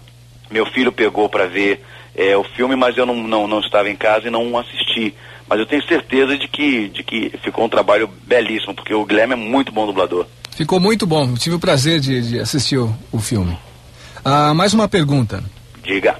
meu 0.52 0.66
filho 0.66 0.92
pegou 0.92 1.28
para 1.28 1.46
ver 1.46 1.82
é, 2.14 2.36
o 2.36 2.44
filme, 2.44 2.76
mas 2.76 2.96
eu 2.96 3.06
não, 3.06 3.16
não, 3.16 3.46
não 3.46 3.60
estava 3.60 3.90
em 3.90 3.96
casa 3.96 4.28
e 4.28 4.30
não 4.30 4.56
assisti. 4.58 5.14
Mas 5.48 5.58
eu 5.58 5.66
tenho 5.66 5.86
certeza 5.86 6.36
de 6.36 6.48
que, 6.48 6.88
de 6.88 7.02
que 7.02 7.32
ficou 7.42 7.64
um 7.64 7.68
trabalho 7.68 8.08
belíssimo, 8.26 8.74
porque 8.74 8.94
o 8.94 9.04
Guilherme 9.04 9.34
é 9.34 9.36
muito 9.36 9.72
bom 9.72 9.86
dublador. 9.86 10.26
Ficou 10.52 10.78
muito 10.78 11.06
bom. 11.06 11.34
tive 11.34 11.56
o 11.56 11.60
prazer 11.60 12.00
de, 12.00 12.22
de 12.22 12.40
assistir 12.40 12.78
o, 12.78 12.94
o 13.10 13.18
filme. 13.18 13.56
Ah, 14.24 14.54
mais 14.54 14.72
uma 14.72 14.86
pergunta. 14.86 15.42
Diga. 15.82 16.16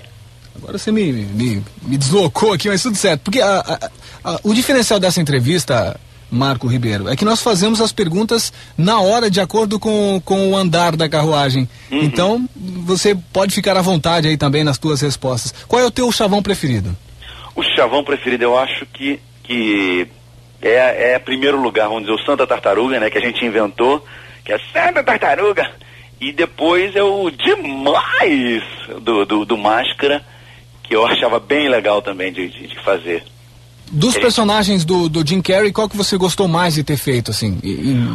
Agora 0.56 0.76
você 0.78 0.90
me, 0.92 1.12
me, 1.12 1.62
me 1.82 1.96
deslocou 1.96 2.52
aqui, 2.52 2.68
mas 2.68 2.82
tudo 2.82 2.96
certo. 2.96 3.22
Porque 3.22 3.40
a, 3.40 3.58
a, 3.58 3.90
a, 4.32 4.40
o 4.42 4.52
diferencial 4.52 4.98
dessa 4.98 5.20
entrevista, 5.20 5.98
Marco 6.30 6.66
Ribeiro, 6.66 7.08
é 7.08 7.16
que 7.16 7.24
nós 7.24 7.40
fazemos 7.40 7.80
as 7.80 7.92
perguntas 7.92 8.52
na 8.76 9.00
hora, 9.00 9.30
de 9.30 9.40
acordo 9.40 9.78
com, 9.78 10.20
com 10.24 10.50
o 10.50 10.56
andar 10.56 10.96
da 10.96 11.08
carruagem. 11.08 11.68
Uhum. 11.90 12.02
Então, 12.02 12.48
você 12.84 13.16
pode 13.32 13.54
ficar 13.54 13.76
à 13.76 13.82
vontade 13.82 14.28
aí 14.28 14.36
também 14.36 14.64
nas 14.64 14.78
tuas 14.78 15.00
respostas. 15.00 15.52
Qual 15.66 15.80
é 15.80 15.84
o 15.84 15.90
teu 15.90 16.10
chavão 16.12 16.42
preferido? 16.42 16.94
O 17.54 17.62
chavão 17.62 18.02
preferido, 18.02 18.44
eu 18.44 18.58
acho 18.58 18.86
que, 18.86 19.20
que 19.42 20.06
é, 20.60 21.12
é 21.12 21.18
primeiro 21.18 21.60
lugar, 21.60 21.88
vamos 21.88 22.02
dizer, 22.02 22.14
o 22.14 22.24
Santa 22.24 22.46
Tartaruga, 22.46 22.98
né, 23.00 23.10
que 23.10 23.18
a 23.18 23.20
gente 23.20 23.44
inventou, 23.44 24.04
que 24.44 24.52
é 24.52 24.58
Santa 24.72 25.02
Tartaruga. 25.02 25.70
E 26.20 26.32
depois 26.32 26.94
é 26.94 27.02
o 27.02 27.30
demais 27.30 28.62
do, 29.00 29.26
do, 29.26 29.44
do 29.44 29.58
Máscara, 29.58 30.24
que 30.82 30.94
eu 30.94 31.04
achava 31.04 31.40
bem 31.40 31.68
legal 31.68 32.00
também 32.00 32.32
de, 32.32 32.48
de, 32.48 32.68
de 32.68 32.78
fazer. 32.82 33.24
Dos 33.94 34.14
Ele- 34.14 34.22
personagens 34.22 34.86
do, 34.86 35.06
do 35.06 35.26
Jim 35.26 35.42
Carrey, 35.42 35.70
qual 35.70 35.86
que 35.86 35.96
você 35.96 36.16
gostou 36.16 36.48
mais 36.48 36.74
de 36.74 36.82
ter 36.82 36.96
feito, 36.96 37.30
assim? 37.30 37.58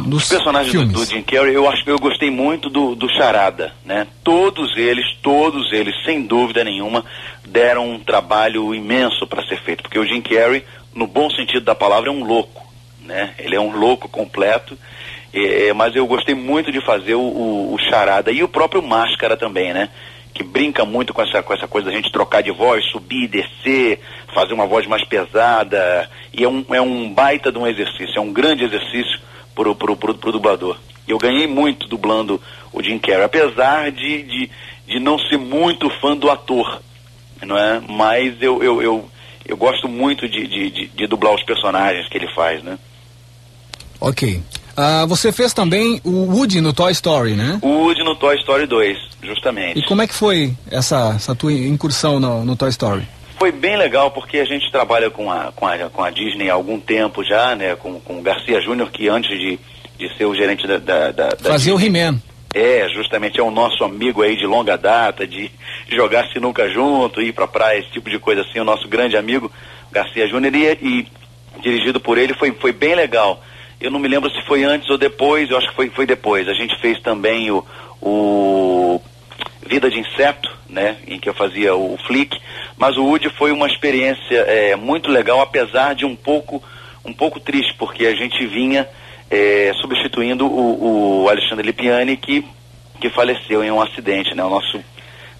dos 0.06 0.24
Os 0.24 0.28
personagens 0.28 0.72
do, 0.72 0.84
do 0.86 1.04
Jim 1.04 1.22
Carrey, 1.22 1.54
eu 1.54 1.68
acho 1.68 1.84
que 1.84 1.90
eu 1.90 1.98
gostei 2.00 2.32
muito 2.32 2.68
do, 2.68 2.96
do 2.96 3.08
Charada, 3.10 3.72
né? 3.84 4.08
Todos 4.24 4.76
eles, 4.76 5.04
todos 5.22 5.72
eles, 5.72 5.94
sem 6.04 6.22
dúvida 6.22 6.64
nenhuma, 6.64 7.04
deram 7.46 7.88
um 7.92 8.00
trabalho 8.00 8.74
imenso 8.74 9.24
para 9.28 9.46
ser 9.46 9.60
feito, 9.62 9.84
porque 9.84 10.00
o 10.00 10.04
Jim 10.04 10.20
Carrey, 10.20 10.64
no 10.92 11.06
bom 11.06 11.30
sentido 11.30 11.64
da 11.64 11.76
palavra, 11.76 12.10
é 12.10 12.12
um 12.12 12.24
louco, 12.24 12.60
né? 13.04 13.34
Ele 13.38 13.54
é 13.54 13.60
um 13.60 13.70
louco 13.70 14.08
completo, 14.08 14.76
eh, 15.32 15.72
mas 15.74 15.94
eu 15.94 16.06
gostei 16.08 16.34
muito 16.34 16.72
de 16.72 16.80
fazer 16.80 17.14
o, 17.14 17.20
o, 17.20 17.74
o 17.74 17.78
Charada 17.88 18.32
e 18.32 18.42
o 18.42 18.48
próprio 18.48 18.82
Máscara 18.82 19.36
também, 19.36 19.72
né? 19.72 19.88
Que 20.38 20.44
brinca 20.44 20.84
muito 20.84 21.12
com 21.12 21.20
essa, 21.20 21.42
com 21.42 21.52
essa 21.52 21.66
coisa 21.66 21.90
da 21.90 21.96
gente 21.96 22.12
trocar 22.12 22.44
de 22.44 22.52
voz, 22.52 22.84
subir, 22.92 23.26
descer, 23.26 23.98
fazer 24.32 24.54
uma 24.54 24.68
voz 24.68 24.86
mais 24.86 25.04
pesada. 25.04 26.08
E 26.32 26.44
é 26.44 26.48
um, 26.48 26.64
é 26.70 26.80
um 26.80 27.12
baita 27.12 27.50
de 27.50 27.58
um 27.58 27.66
exercício, 27.66 28.16
é 28.16 28.20
um 28.20 28.32
grande 28.32 28.62
exercício 28.62 29.18
pro, 29.52 29.74
pro, 29.74 29.96
pro, 29.96 30.14
pro 30.14 30.30
dublador. 30.30 30.78
Eu 31.08 31.18
ganhei 31.18 31.48
muito 31.48 31.88
dublando 31.88 32.40
o 32.72 32.80
Jim 32.80 33.00
Carrey, 33.00 33.24
apesar 33.24 33.90
de, 33.90 34.22
de, 34.22 34.50
de 34.86 35.00
não 35.00 35.18
ser 35.18 35.38
muito 35.38 35.90
fã 35.98 36.16
do 36.16 36.30
ator, 36.30 36.80
não 37.44 37.58
é? 37.58 37.82
Mas 37.88 38.40
eu, 38.40 38.62
eu, 38.62 38.80
eu, 38.80 39.10
eu 39.44 39.56
gosto 39.56 39.88
muito 39.88 40.28
de, 40.28 40.46
de, 40.46 40.70
de, 40.70 40.86
de 40.86 41.06
dublar 41.08 41.34
os 41.34 41.42
personagens 41.42 42.08
que 42.08 42.16
ele 42.16 42.32
faz, 42.32 42.62
né? 42.62 42.78
Ok. 44.00 44.40
Ah, 44.80 45.04
você 45.06 45.32
fez 45.32 45.52
também 45.52 46.00
o 46.04 46.32
Woody 46.32 46.60
no 46.60 46.72
Toy 46.72 46.92
Story, 46.92 47.32
né? 47.32 47.58
O 47.62 47.66
Woody 47.66 48.04
no 48.04 48.14
Toy 48.14 48.36
Story 48.36 48.64
2, 48.64 48.96
justamente. 49.24 49.80
E 49.80 49.82
como 49.82 50.02
é 50.02 50.06
que 50.06 50.14
foi 50.14 50.54
essa, 50.70 51.14
essa 51.16 51.34
tua 51.34 51.52
incursão 51.52 52.20
no, 52.20 52.44
no 52.44 52.54
Toy 52.54 52.68
Story? 52.68 53.02
Foi 53.36 53.50
bem 53.50 53.76
legal 53.76 54.12
porque 54.12 54.38
a 54.38 54.44
gente 54.44 54.70
trabalha 54.70 55.10
com 55.10 55.32
a, 55.32 55.50
com 55.50 55.66
a, 55.66 55.76
com 55.90 56.04
a 56.04 56.10
Disney 56.10 56.48
há 56.48 56.54
algum 56.54 56.78
tempo 56.78 57.24
já, 57.24 57.56
né? 57.56 57.74
Com, 57.74 57.98
com 57.98 58.20
o 58.20 58.22
Garcia 58.22 58.60
Júnior, 58.60 58.88
que 58.92 59.08
antes 59.08 59.36
de, 59.36 59.58
de 59.98 60.16
ser 60.16 60.26
o 60.26 60.34
gerente 60.34 60.64
da, 60.64 60.78
da, 60.78 61.10
da, 61.10 61.36
Fazer 61.42 61.72
o 61.72 61.80
He-Man. 61.80 62.22
É, 62.54 62.88
justamente 62.90 63.40
é 63.40 63.42
o 63.42 63.50
nosso 63.50 63.82
amigo 63.82 64.22
aí 64.22 64.36
de 64.36 64.46
longa 64.46 64.78
data, 64.78 65.26
de 65.26 65.50
jogar 65.90 66.28
sinuca 66.32 66.70
junto, 66.70 67.20
ir 67.20 67.32
pra 67.32 67.48
praia, 67.48 67.80
esse 67.80 67.90
tipo 67.90 68.08
de 68.08 68.20
coisa 68.20 68.42
assim, 68.42 68.60
o 68.60 68.64
nosso 68.64 68.86
grande 68.86 69.16
amigo 69.16 69.50
Garcia 69.90 70.28
Júnior 70.28 70.54
e, 70.54 70.66
e 70.80 71.06
dirigido 71.60 71.98
por 71.98 72.16
ele 72.16 72.32
foi, 72.34 72.52
foi 72.52 72.70
bem 72.70 72.94
legal. 72.94 73.42
Eu 73.80 73.90
não 73.90 74.00
me 74.00 74.08
lembro 74.08 74.30
se 74.30 74.42
foi 74.42 74.64
antes 74.64 74.90
ou 74.90 74.98
depois, 74.98 75.50
eu 75.50 75.56
acho 75.56 75.68
que 75.68 75.76
foi, 75.76 75.90
foi 75.90 76.06
depois. 76.06 76.48
A 76.48 76.52
gente 76.52 76.78
fez 76.80 77.00
também 77.00 77.50
o, 77.50 77.64
o 78.02 79.00
Vida 79.66 79.88
de 79.88 80.00
Inseto, 80.00 80.50
né, 80.68 80.96
em 81.06 81.18
que 81.20 81.28
eu 81.28 81.34
fazia 81.34 81.76
o, 81.76 81.96
Flick, 82.06 82.36
mas 82.76 82.96
o 82.96 83.04
Woody 83.04 83.30
foi 83.30 83.52
uma 83.52 83.66
experiência 83.66 84.36
é, 84.40 84.74
muito 84.74 85.10
legal, 85.10 85.40
apesar 85.40 85.94
de 85.94 86.04
um 86.04 86.16
pouco, 86.16 86.62
um 87.04 87.12
pouco 87.12 87.38
triste, 87.38 87.74
porque 87.78 88.06
a 88.06 88.14
gente 88.14 88.44
vinha 88.46 88.88
é, 89.30 89.72
substituindo 89.80 90.46
o, 90.46 91.24
o 91.24 91.28
Alexandre 91.28 91.66
Lipiani, 91.66 92.16
que, 92.16 92.44
que 93.00 93.10
faleceu 93.10 93.62
em 93.62 93.70
um 93.70 93.80
acidente, 93.80 94.34
né, 94.34 94.42
o 94.42 94.50
nosso 94.50 94.82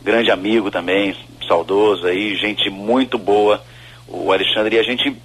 grande 0.03 0.31
amigo 0.31 0.71
também, 0.71 1.17
saudoso 1.47 2.07
aí, 2.07 2.37
gente 2.37 2.71
muito 2.71 3.19
boa, 3.19 3.63
o 4.07 4.33
Alexandre, 4.33 4.77
e 4.77 4.79
a 4.79 4.83
gente 4.83 5.17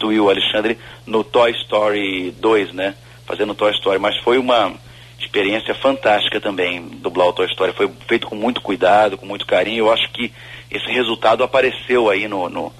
substituiu 0.00 0.24
o 0.24 0.30
Alexandre 0.30 0.78
no 1.06 1.22
Toy 1.22 1.52
Story 1.62 2.34
2, 2.40 2.72
né, 2.72 2.94
fazendo 3.26 3.54
Toy 3.54 3.70
Story, 3.72 3.98
mas 3.98 4.16
foi 4.18 4.38
uma 4.38 4.72
experiência 5.20 5.74
fantástica 5.74 6.40
também 6.40 6.82
dublar 7.02 7.28
o 7.28 7.32
Toy 7.32 7.46
Story, 7.46 7.72
foi 7.74 7.90
feito 8.08 8.26
com 8.26 8.34
muito 8.34 8.62
cuidado, 8.62 9.18
com 9.18 9.26
muito 9.26 9.46
carinho, 9.46 9.84
eu 9.84 9.92
acho 9.92 10.10
que 10.12 10.32
esse 10.70 10.86
resultado 10.90 11.44
apareceu 11.44 12.08
aí 12.08 12.26
no, 12.26 12.48
no 12.48 12.72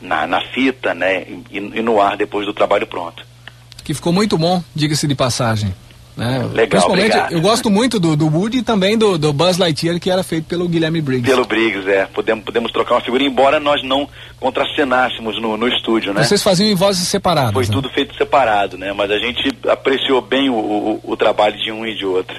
na, 0.00 0.26
na 0.28 0.40
fita, 0.52 0.94
né, 0.94 1.26
e, 1.50 1.58
e 1.58 1.82
no 1.82 2.00
ar 2.00 2.16
depois 2.16 2.46
do 2.46 2.54
trabalho 2.54 2.86
pronto. 2.86 3.26
Que 3.82 3.92
ficou 3.92 4.12
muito 4.12 4.38
bom, 4.38 4.62
diga-se 4.74 5.08
de 5.08 5.14
passagem. 5.14 5.74
Né? 6.18 6.38
Legal, 6.52 6.68
Principalmente, 6.68 7.10
obrigado. 7.12 7.32
eu 7.32 7.40
gosto 7.40 7.70
muito 7.70 8.00
do, 8.00 8.16
do 8.16 8.26
Woody 8.26 8.58
e 8.58 8.62
também 8.62 8.98
do, 8.98 9.16
do 9.16 9.32
Buzz 9.32 9.56
Lightyear, 9.56 10.00
que 10.00 10.10
era 10.10 10.24
feito 10.24 10.46
pelo 10.46 10.68
Guilherme 10.68 11.00
Briggs. 11.00 11.30
Pelo 11.30 11.46
Briggs, 11.46 11.88
é, 11.88 12.06
podemos, 12.06 12.44
podemos 12.44 12.72
trocar 12.72 12.96
uma 12.96 13.00
figura, 13.00 13.22
embora 13.22 13.60
nós 13.60 13.84
não 13.84 14.08
contracenássemos 14.40 15.40
no, 15.40 15.56
no 15.56 15.68
estúdio, 15.68 16.12
né? 16.12 16.24
Vocês 16.24 16.42
faziam 16.42 16.68
em 16.68 16.74
vozes 16.74 17.06
separadas. 17.06 17.52
Foi 17.52 17.66
né? 17.66 17.70
tudo 17.72 17.88
feito 17.90 18.16
separado, 18.16 18.76
né? 18.76 18.92
Mas 18.92 19.12
a 19.12 19.18
gente 19.18 19.56
apreciou 19.68 20.20
bem 20.20 20.50
o, 20.50 20.54
o, 20.54 21.00
o 21.04 21.16
trabalho 21.16 21.56
de 21.56 21.70
um 21.70 21.86
e 21.86 21.96
de 21.96 22.04
outro. 22.04 22.36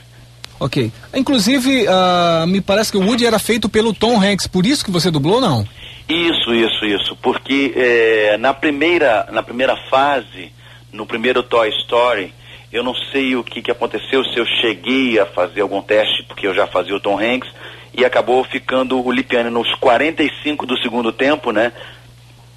Ok. 0.59 0.91
Inclusive, 1.15 1.87
ah, 1.87 2.43
me 2.45 2.59
parece 2.59 2.91
que 2.91 2.97
o 2.97 3.01
Woody 3.01 3.25
era 3.25 3.39
feito 3.39 3.69
pelo 3.69 3.93
Tom 3.93 4.21
Hanks, 4.21 4.45
por 4.45 4.65
isso 4.65 4.83
que 4.83 4.91
você 4.91 5.09
dublou, 5.09 5.39
não? 5.39 5.65
Isso, 6.09 6.53
isso, 6.53 6.85
isso. 6.85 7.15
Porque 7.21 7.71
eh, 7.73 8.37
na, 8.39 8.53
primeira, 8.53 9.27
na 9.31 9.41
primeira 9.41 9.77
fase, 9.89 10.51
no 10.91 11.05
primeiro 11.05 11.41
Toy 11.43 11.69
Story, 11.83 12.33
eu 12.71 12.84
não 12.84 12.93
sei 12.93 13.36
o 13.36 13.43
que, 13.43 13.62
que 13.62 13.71
aconteceu, 13.71 14.23
se 14.23 14.38
eu 14.38 14.45
cheguei 14.45 15.19
a 15.19 15.25
fazer 15.25 15.62
algum 15.62 15.82
teste, 15.82 16.23
porque 16.23 16.47
eu 16.47 16.53
já 16.53 16.67
fazia 16.67 16.95
o 16.95 16.99
Tom 16.99 17.19
Hanks, 17.19 17.49
e 17.93 18.05
acabou 18.05 18.43
ficando 18.43 19.03
o 19.03 19.12
Lipiani 19.12 19.49
nos 19.49 19.73
45 19.75 20.65
do 20.65 20.77
segundo 20.77 21.12
tempo, 21.12 21.51
né? 21.51 21.71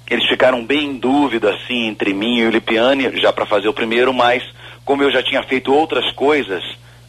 Eles 0.09 0.27
ficaram 0.27 0.63
bem 0.63 0.85
em 0.85 0.97
dúvida, 0.97 1.53
assim, 1.53 1.87
entre 1.87 2.13
mim 2.13 2.37
e 2.37 2.45
o 2.45 2.51
Lipiani, 2.51 3.19
já 3.19 3.33
para 3.33 3.45
fazer 3.45 3.67
o 3.67 3.73
primeiro, 3.73 4.13
mas 4.13 4.43
como 4.85 5.01
eu 5.01 5.11
já 5.11 5.23
tinha 5.23 5.41
feito 5.43 5.73
outras 5.73 6.11
coisas 6.11 6.63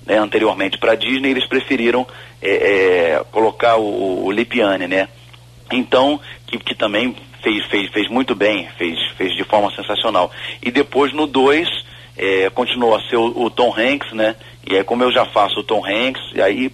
né, 0.07 0.17
anteriormente 0.17 0.79
para 0.79 0.95
Disney, 0.95 1.31
eles 1.31 1.47
preferiram 1.47 2.07
eh, 2.41 3.17
eh, 3.17 3.25
colocar 3.31 3.77
o, 3.77 4.25
o 4.25 4.31
Lipiani, 4.31 4.87
né? 4.87 5.09
Então, 5.73 6.21
que, 6.47 6.59
que 6.59 6.75
também 6.75 7.15
fez, 7.43 7.65
fez, 7.67 7.91
fez 7.91 8.09
muito 8.09 8.35
bem, 8.35 8.69
fez, 8.79 8.99
fez 9.17 9.35
de 9.37 9.45
forma 9.45 9.71
sensacional. 9.75 10.31
E 10.63 10.71
depois 10.71 11.13
no 11.13 11.27
2, 11.27 11.69
é, 12.17 12.49
continuou 12.51 12.95
a 12.97 13.01
ser 13.09 13.17
o, 13.17 13.45
o 13.45 13.51
Tom 13.51 13.75
Hanks, 13.77 14.13
né? 14.13 14.35
E 14.69 14.77
aí 14.77 14.85
como 14.85 15.03
eu 15.03 15.13
já 15.13 15.25
faço 15.27 15.61
o 15.61 15.65
Tom 15.65 15.85
Hanks, 15.85 16.23
e 16.35 16.41
aí 16.41 16.73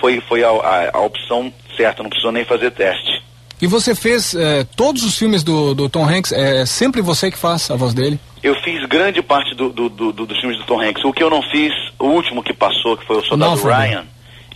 foi, 0.00 0.20
foi 0.28 0.42
a, 0.44 0.48
a, 0.48 0.90
a 0.96 1.00
opção 1.00 1.52
certa, 1.76 2.02
não 2.02 2.10
precisou 2.10 2.32
nem 2.32 2.44
fazer 2.44 2.70
teste. 2.70 3.22
E 3.62 3.66
você 3.66 3.94
fez 3.94 4.34
eh, 4.34 4.66
todos 4.76 5.04
os 5.04 5.16
filmes 5.16 5.42
do, 5.42 5.74
do 5.74 5.88
Tom 5.88 6.04
Hanks, 6.06 6.32
é 6.32 6.66
sempre 6.66 7.00
você 7.00 7.30
que 7.30 7.38
faz 7.38 7.70
a 7.70 7.76
voz 7.76 7.94
dele? 7.94 8.18
Eu 8.42 8.54
fiz 8.56 8.84
grande 8.86 9.22
parte 9.22 9.54
do, 9.54 9.70
do, 9.70 9.88
do, 9.88 10.12
do- 10.12 10.26
dos 10.26 10.38
filmes 10.40 10.58
do 10.58 10.64
Tom 10.66 10.80
Hanks. 10.80 11.02
O 11.04 11.12
que 11.12 11.22
eu 11.22 11.30
não 11.30 11.40
fiz, 11.50 11.72
o 11.98 12.06
último 12.08 12.42
que 12.42 12.52
passou, 12.52 12.96
que 12.96 13.06
foi 13.06 13.16
o 13.18 13.24
Soldado. 13.24 13.62
Ryan, 13.62 14.04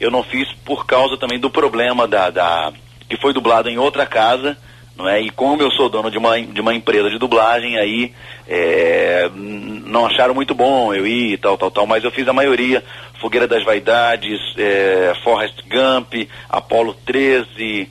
eu 0.01 0.11
não 0.11 0.23
fiz 0.25 0.47
por 0.65 0.85
causa 0.85 1.17
também 1.17 1.39
do 1.39 1.49
problema 1.49 2.07
da, 2.07 2.29
da 2.29 2.73
que 3.09 3.17
foi 3.17 3.33
dublado 3.33 3.69
em 3.71 3.79
outra 3.79 4.05
casa, 4.05 4.59
não 4.99 5.09
é? 5.09 5.23
E 5.23 5.31
como 5.31 5.63
eu 5.63 5.71
sou 5.71 5.89
dono 5.89 6.11
de 6.11 6.19
uma, 6.19 6.41
de 6.41 6.61
uma 6.61 6.75
empresa 6.75 7.09
de 7.09 7.19
dublagem, 7.19 7.79
aí 7.79 8.13
é, 8.49 9.31
não 9.33 10.05
acharam 10.05 10.35
muito 10.35 10.55
bom 10.55 10.93
eu 10.93 11.07
ir 11.07 11.35
e 11.35 11.39
tal, 11.39 11.57
tal, 11.57 11.71
tal, 11.71 11.87
mas 11.87 12.03
eu 12.03 12.11
fiz 12.11 12.27
a 12.27 12.33
maioria. 12.33 12.85
Fogueira 13.21 13.49
das 13.49 13.65
Vaidades, 13.65 14.39
é, 14.57 15.13
Forrest 15.25 15.57
Gump, 15.69 16.29
Apollo 16.49 16.95
13 17.07 17.89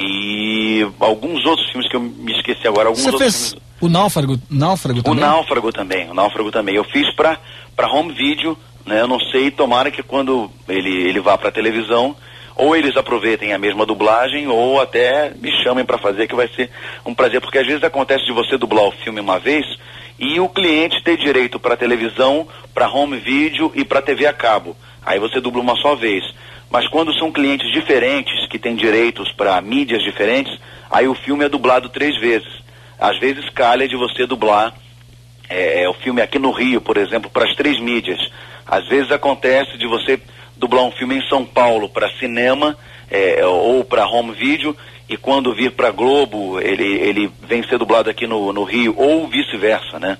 e 0.00 0.86
alguns 1.00 1.44
outros 1.44 1.68
filmes 1.70 1.88
que 1.88 1.96
eu 1.96 2.00
me 2.00 2.32
esqueci 2.32 2.66
agora. 2.68 2.88
Alguns 2.88 3.02
Você 3.02 3.10
outros 3.10 3.22
fez 3.22 3.48
filmes 3.50 3.68
o 3.80 3.88
Náufrago, 3.88 4.38
Náufrago 4.50 5.00
o 5.00 5.02
também? 5.02 5.20
Náufrago 5.20 5.72
também, 5.72 6.10
o 6.10 6.14
Náufrago 6.14 6.50
também. 6.50 6.74
Eu 6.74 6.84
fiz 6.84 7.14
pra 7.14 7.38
home 7.92 8.12
video, 8.12 8.58
né? 8.84 9.00
Eu 9.00 9.06
não 9.06 9.20
sei, 9.20 9.50
tomara 9.50 9.90
que 9.90 10.02
quando 10.02 10.50
ele, 10.68 11.08
ele 11.08 11.20
vá 11.20 11.38
pra 11.38 11.52
televisão, 11.52 12.16
ou 12.58 12.76
eles 12.76 12.96
aproveitem 12.96 13.52
a 13.52 13.58
mesma 13.58 13.86
dublagem, 13.86 14.48
ou 14.48 14.80
até 14.80 15.30
me 15.40 15.50
chamem 15.62 15.84
pra 15.84 15.96
fazer, 15.96 16.26
que 16.26 16.34
vai 16.34 16.48
ser 16.48 16.68
um 17.06 17.14
prazer, 17.14 17.40
porque 17.40 17.58
às 17.58 17.66
vezes 17.66 17.84
acontece 17.84 18.26
de 18.26 18.32
você 18.32 18.58
dublar 18.58 18.84
o 18.84 18.90
filme 18.90 19.20
uma 19.20 19.38
vez 19.38 19.64
e 20.18 20.40
o 20.40 20.48
cliente 20.48 21.02
ter 21.04 21.16
direito 21.16 21.60
pra 21.60 21.76
televisão, 21.76 22.48
pra 22.74 22.90
home 22.90 23.16
video 23.18 23.70
e 23.76 23.84
pra 23.84 24.02
TV 24.02 24.26
a 24.26 24.32
cabo. 24.32 24.76
Aí 25.06 25.20
você 25.20 25.40
dubla 25.40 25.62
uma 25.62 25.76
só 25.76 25.94
vez. 25.94 26.24
Mas 26.68 26.88
quando 26.88 27.16
são 27.16 27.30
clientes 27.30 27.70
diferentes, 27.72 28.48
que 28.48 28.58
têm 28.58 28.74
direitos 28.74 29.30
para 29.32 29.60
mídias 29.60 30.02
diferentes, 30.02 30.58
aí 30.90 31.06
o 31.06 31.14
filme 31.14 31.44
é 31.44 31.48
dublado 31.48 31.88
três 31.88 32.18
vezes. 32.20 32.48
Às 32.98 33.18
vezes 33.20 33.48
calha 33.50 33.86
de 33.86 33.96
você 33.96 34.26
dublar 34.26 34.74
é, 35.48 35.88
o 35.88 35.94
filme 35.94 36.20
aqui 36.20 36.40
no 36.40 36.50
Rio, 36.50 36.80
por 36.80 36.96
exemplo, 36.96 37.30
para 37.30 37.44
as 37.44 37.54
três 37.54 37.80
mídias. 37.80 38.18
Às 38.66 38.86
vezes 38.88 39.12
acontece 39.12 39.78
de 39.78 39.86
você 39.86 40.20
dublar 40.58 40.84
um 40.84 40.92
filme 40.92 41.16
em 41.16 41.28
São 41.28 41.44
Paulo 41.44 41.88
para 41.88 42.10
cinema 42.18 42.76
é, 43.10 43.44
ou 43.46 43.84
para 43.84 44.06
home 44.06 44.32
video 44.32 44.76
e 45.08 45.16
quando 45.16 45.54
vir 45.54 45.72
para 45.72 45.90
Globo 45.90 46.60
ele, 46.60 46.84
ele 46.84 47.32
vem 47.46 47.62
ser 47.66 47.78
dublado 47.78 48.10
aqui 48.10 48.26
no, 48.26 48.52
no 48.52 48.64
Rio 48.64 48.94
ou 48.96 49.26
vice-versa, 49.26 49.98
né? 49.98 50.18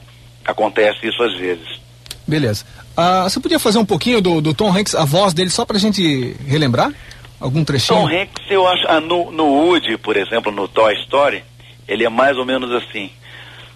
acontece 0.48 1.06
isso 1.06 1.22
às 1.22 1.34
vezes. 1.36 1.80
Beleza. 2.26 2.64
Ah, 2.96 3.24
você 3.24 3.38
podia 3.38 3.58
fazer 3.58 3.78
um 3.78 3.84
pouquinho 3.84 4.20
do, 4.20 4.40
do 4.40 4.54
Tom 4.54 4.74
Hanks, 4.74 4.94
a 4.94 5.04
voz 5.04 5.34
dele, 5.34 5.50
só 5.50 5.64
pra 5.64 5.78
gente 5.78 6.36
relembrar? 6.46 6.92
Algum 7.38 7.62
trechinho? 7.62 8.00
Tom 8.00 8.08
Hanks, 8.08 8.50
eu 8.50 8.66
acho, 8.66 8.84
ah, 8.88 9.00
no, 9.00 9.30
no 9.30 9.44
Woody, 9.44 9.96
por 9.98 10.16
exemplo, 10.16 10.50
no 10.50 10.66
Toy 10.66 10.94
Story, 11.02 11.44
ele 11.86 12.04
é 12.04 12.08
mais 12.08 12.36
ou 12.36 12.44
menos 12.44 12.72
assim. 12.72 13.10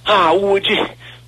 Ah, 0.05 0.33
Woody, 0.33 0.75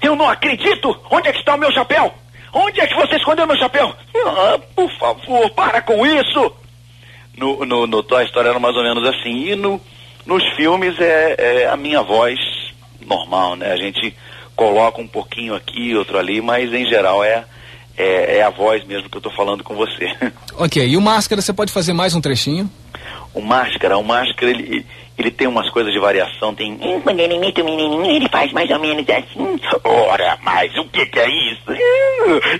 eu 0.02 0.16
não 0.16 0.28
acredito! 0.28 0.96
Onde 1.10 1.28
é 1.28 1.32
que 1.32 1.38
está 1.38 1.54
o 1.54 1.58
meu 1.58 1.72
chapéu? 1.72 2.12
Onde 2.54 2.80
é 2.80 2.86
que 2.86 2.94
você 2.94 3.16
escondeu 3.16 3.46
meu 3.46 3.58
chapéu? 3.58 3.92
Ah, 4.26 4.58
por 4.76 4.90
favor, 4.96 5.50
para 5.50 5.82
com 5.82 6.06
isso! 6.06 6.52
No, 7.36 7.64
no, 7.66 7.86
no 7.86 8.02
Toy 8.02 8.24
Story 8.26 8.48
era 8.48 8.60
mais 8.60 8.76
ou 8.76 8.82
menos 8.84 9.04
assim. 9.08 9.50
E 9.50 9.56
no, 9.56 9.80
nos 10.24 10.42
filmes 10.54 10.98
é, 11.00 11.34
é 11.36 11.66
a 11.66 11.76
minha 11.76 12.00
voz 12.00 12.38
normal, 13.04 13.56
né? 13.56 13.72
A 13.72 13.76
gente 13.76 14.16
coloca 14.54 15.00
um 15.00 15.08
pouquinho 15.08 15.54
aqui, 15.54 15.96
outro 15.96 16.16
ali, 16.16 16.40
mas 16.40 16.72
em 16.72 16.86
geral 16.86 17.24
é, 17.24 17.44
é, 17.96 18.38
é 18.38 18.42
a 18.42 18.50
voz 18.50 18.84
mesmo 18.84 19.10
que 19.10 19.16
eu 19.16 19.20
estou 19.20 19.32
falando 19.32 19.64
com 19.64 19.74
você. 19.74 20.14
Ok, 20.56 20.86
e 20.86 20.96
o 20.96 21.00
Máscara, 21.00 21.42
você 21.42 21.52
pode 21.52 21.72
fazer 21.72 21.92
mais 21.92 22.14
um 22.14 22.20
trechinho? 22.20 22.70
O 23.34 23.42
Máscara, 23.42 23.98
o 23.98 24.04
Máscara, 24.04 24.50
ele, 24.50 24.86
ele 25.18 25.30
tem 25.30 25.46
umas 25.46 25.68
coisas 25.70 25.92
de 25.92 25.98
variação, 25.98 26.54
tem... 26.54 26.78
Quando 27.02 27.20
ele 27.20 27.34
imita 27.34 27.62
o 27.62 27.64
menininho, 27.64 28.16
ele 28.16 28.28
faz 28.28 28.52
mais 28.52 28.70
ou 28.70 28.78
menos 28.78 29.04
assim. 29.10 29.60
Ora, 29.82 30.38
mas 30.42 30.74
o 30.78 30.84
que 30.84 31.04
que 31.06 31.18
é 31.18 31.28
isso? 31.28 31.72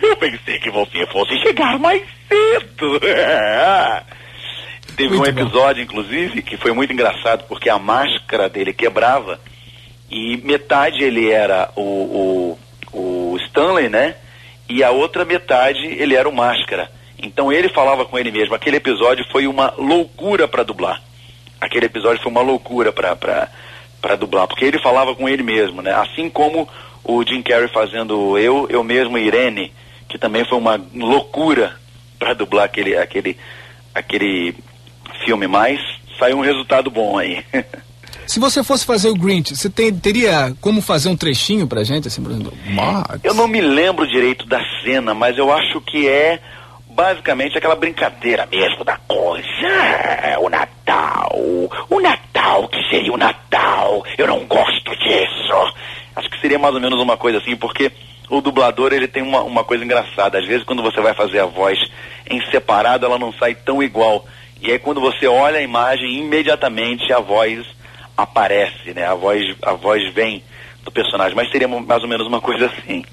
Eu 0.03 0.17
pensei 0.17 0.59
que 0.59 0.71
você 0.71 1.07
fosse 1.07 1.39
chegar 1.39 1.79
mais 1.79 2.03
cedo. 2.29 3.01
Teve 4.97 5.17
Muito 5.17 5.23
um 5.23 5.41
episódio, 5.43 5.83
inclusive, 5.83 6.43
que 6.43 6.57
foi 6.57 6.73
muito 6.73 6.93
engraçado, 6.93 7.45
porque 7.49 7.69
a 7.69 7.79
máscara 7.79 8.49
dele 8.49 8.73
quebrava 8.73 9.41
e 10.11 10.37
metade 10.37 11.03
ele 11.03 11.31
era 11.31 11.71
o, 11.75 12.59
o, 12.93 13.33
o 13.33 13.37
Stanley, 13.47 13.89
né? 13.89 14.15
E 14.69 14.85
a 14.85 14.91
outra 14.91 15.25
metade 15.25 15.85
ele 15.85 16.15
era 16.15 16.29
o 16.29 16.35
Máscara. 16.35 16.91
Então 17.19 17.53
ele 17.53 17.69
falava 17.69 18.05
com 18.05 18.19
ele 18.19 18.31
mesmo. 18.31 18.55
Aquele 18.55 18.77
episódio 18.77 19.25
foi 19.31 19.47
uma 19.47 19.73
loucura 19.79 20.47
para 20.49 20.63
dublar. 20.63 21.01
Aquele 21.61 21.87
episódio 21.87 22.23
foi 22.23 22.31
uma 22.31 22.43
loucura 22.43 22.93
para 22.93 23.49
para 24.01 24.17
dublar, 24.17 24.47
porque 24.47 24.67
ele 24.67 24.79
falava 24.79 25.15
com 25.15 25.27
ele 25.27 25.43
mesmo, 25.43 25.81
né? 25.81 25.91
Assim 25.95 26.29
como 26.29 26.69
o 27.03 27.25
Jim 27.25 27.41
Carrey 27.41 27.69
fazendo 27.69 28.37
eu, 28.39 28.67
eu 28.69 28.85
mesmo 28.85 29.17
Irene, 29.17 29.73
que 30.09 30.19
também 30.19 30.45
foi 30.45 30.59
uma 30.59 30.79
loucura 30.95 31.75
para 32.19 32.35
dublar 32.35 32.67
aquele 32.67 32.97
aquele 32.99 33.35
aquele 33.95 34.55
filme, 35.25 35.47
mas 35.47 35.81
saiu 36.19 36.37
um 36.37 36.43
resultado 36.43 36.91
bom 36.91 37.17
aí. 37.19 37.43
Se 38.27 38.41
você 38.41 38.63
fosse 38.65 38.85
fazer 38.87 39.09
o 39.09 39.15
Grinch, 39.15 39.55
você 39.55 39.69
tem- 39.69 39.93
teria 39.95 40.55
como 40.61 40.81
fazer 40.81 41.09
um 41.11 41.17
trechinho 41.17 41.67
pra 41.67 41.85
gente, 41.85 42.09
assim, 42.09 42.23
por 42.23 42.31
exemplo? 42.33 42.53
Marx. 42.67 43.21
Eu 43.23 43.35
não 43.35 43.47
me 43.47 43.61
lembro 43.61 44.07
direito 44.07 44.47
da 44.47 44.61
cena, 44.83 45.13
mas 45.15 45.37
eu 45.37 45.53
acho 45.53 45.79
que 45.83 46.09
é 46.09 46.41
basicamente 46.95 47.59
aquela 47.59 47.75
brincadeira 47.75 48.47
mesmo 48.47 48.85
da 48.85 48.97
coisa. 48.97 49.47
É, 50.23 50.39
O 50.39 50.49
Natal, 50.49 51.33
o 51.91 52.01
Natal, 52.01 52.69
que 52.69 52.89
seria 52.89 53.13
o 53.13 53.17
Natal, 53.17 54.05
eu 54.17 54.27
não 54.27 54.47
gosto 54.47 54.97
disso. 54.97 55.75
Acho 56.17 56.31
que 56.31 56.41
seria 56.41 56.59
mais 56.59 56.75
ou 56.75 56.81
menos 56.81 57.01
uma 57.01 57.17
coisa 57.17 57.39
assim, 57.39 57.57
porque 57.57 57.91
o 58.31 58.41
dublador 58.41 58.93
ele 58.93 59.09
tem 59.09 59.23
uma, 59.23 59.43
uma 59.43 59.65
coisa 59.65 59.85
engraçada. 59.85 60.39
Às 60.39 60.47
vezes 60.47 60.65
quando 60.65 60.83
você 60.83 61.01
vai 61.01 61.15
fazer 61.15 61.41
a 61.41 61.47
voz 61.47 61.79
em 62.31 62.41
separado, 62.51 63.05
ela 63.05 63.19
não 63.19 63.33
sai 63.33 63.55
tão 63.55 63.83
igual. 63.83 64.25
E 64.63 64.71
aí 64.71 64.79
quando 64.79 65.01
você 65.01 65.27
olha 65.27 65.59
a 65.59 65.63
imagem, 65.63 66.19
imediatamente 66.19 67.13
a 67.13 67.19
voz 67.19 67.67
aparece, 68.17 68.95
né? 68.95 69.05
A 69.07 69.15
voz, 69.15 69.43
a 69.63 69.73
voz 69.73 70.15
vem 70.15 70.43
do 70.85 70.93
personagem. 70.93 71.35
Mas 71.35 71.51
seria 71.51 71.67
mais 71.67 72.03
ou 72.03 72.09
menos 72.09 72.27
uma 72.27 72.41
coisa 72.41 72.67
assim. 72.67 73.05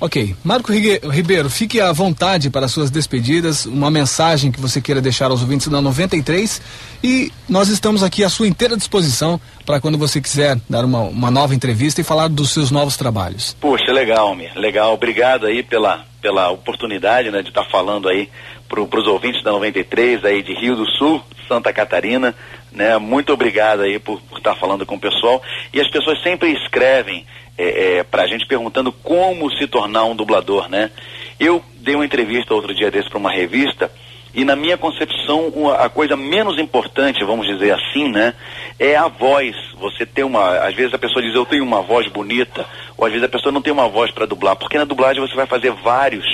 Ok. 0.00 0.34
Marco 0.44 0.72
Ribeiro, 0.72 1.48
fique 1.48 1.80
à 1.80 1.92
vontade 1.92 2.50
para 2.50 2.68
suas 2.68 2.90
despedidas, 2.90 3.66
uma 3.66 3.90
mensagem 3.90 4.50
que 4.50 4.60
você 4.60 4.80
queira 4.80 5.00
deixar 5.00 5.30
aos 5.30 5.40
ouvintes 5.40 5.68
da 5.68 5.80
93 5.80 6.60
e 7.02 7.32
nós 7.48 7.68
estamos 7.68 8.02
aqui 8.02 8.24
à 8.24 8.28
sua 8.28 8.46
inteira 8.46 8.76
disposição 8.76 9.40
para 9.64 9.80
quando 9.80 9.96
você 9.96 10.20
quiser 10.20 10.58
dar 10.68 10.84
uma, 10.84 11.00
uma 11.00 11.30
nova 11.30 11.54
entrevista 11.54 12.00
e 12.00 12.04
falar 12.04 12.28
dos 12.28 12.52
seus 12.52 12.70
novos 12.70 12.96
trabalhos. 12.96 13.56
Poxa, 13.60 13.92
legal, 13.92 14.34
Mi. 14.34 14.48
Legal. 14.56 14.92
Obrigado 14.94 15.46
aí 15.46 15.62
pela, 15.62 16.04
pela 16.20 16.50
oportunidade, 16.50 17.30
né, 17.30 17.42
de 17.42 17.48
estar 17.48 17.64
falando 17.64 18.08
aí 18.08 18.28
para 18.68 19.00
os 19.00 19.06
ouvintes 19.06 19.42
da 19.42 19.52
93 19.52 20.24
aí 20.24 20.42
de 20.42 20.54
Rio 20.54 20.74
do 20.74 20.86
Sul, 20.86 21.22
Santa 21.46 21.72
Catarina, 21.72 22.34
né? 22.74 22.98
Muito 22.98 23.32
obrigado 23.32 23.82
aí 23.82 23.98
por 23.98 24.20
estar 24.36 24.54
falando 24.56 24.84
com 24.84 24.96
o 24.96 25.00
pessoal. 25.00 25.42
E 25.72 25.80
as 25.80 25.88
pessoas 25.88 26.20
sempre 26.22 26.52
escrevem 26.52 27.24
é, 27.56 27.98
é, 27.98 28.02
para 28.02 28.24
a 28.24 28.26
gente 28.26 28.46
perguntando 28.46 28.92
como 28.92 29.50
se 29.56 29.66
tornar 29.66 30.04
um 30.04 30.16
dublador, 30.16 30.68
né? 30.68 30.90
Eu 31.38 31.62
dei 31.76 31.94
uma 31.94 32.04
entrevista 32.04 32.54
outro 32.54 32.74
dia 32.74 32.90
desse 32.90 33.08
para 33.08 33.18
uma 33.18 33.30
revista 33.30 33.90
e 34.34 34.44
na 34.44 34.56
minha 34.56 34.76
concepção 34.76 35.52
a 35.78 35.88
coisa 35.88 36.16
menos 36.16 36.58
importante, 36.58 37.24
vamos 37.24 37.46
dizer 37.46 37.72
assim, 37.72 38.10
né, 38.10 38.34
é 38.80 38.96
a 38.96 39.06
voz. 39.06 39.54
Você 39.78 40.04
ter 40.04 40.24
uma, 40.24 40.58
às 40.58 40.74
vezes 40.74 40.92
a 40.92 40.98
pessoa 40.98 41.22
diz 41.22 41.34
eu 41.34 41.46
tenho 41.46 41.62
uma 41.62 41.80
voz 41.80 42.08
bonita, 42.08 42.66
ou 42.96 43.06
às 43.06 43.12
vezes 43.12 43.24
a 43.24 43.30
pessoa 43.30 43.52
não 43.52 43.62
tem 43.62 43.72
uma 43.72 43.88
voz 43.88 44.10
para 44.10 44.26
dublar, 44.26 44.56
porque 44.56 44.76
na 44.76 44.84
dublagem 44.84 45.24
você 45.24 45.36
vai 45.36 45.46
fazer 45.46 45.70
vários 45.70 46.24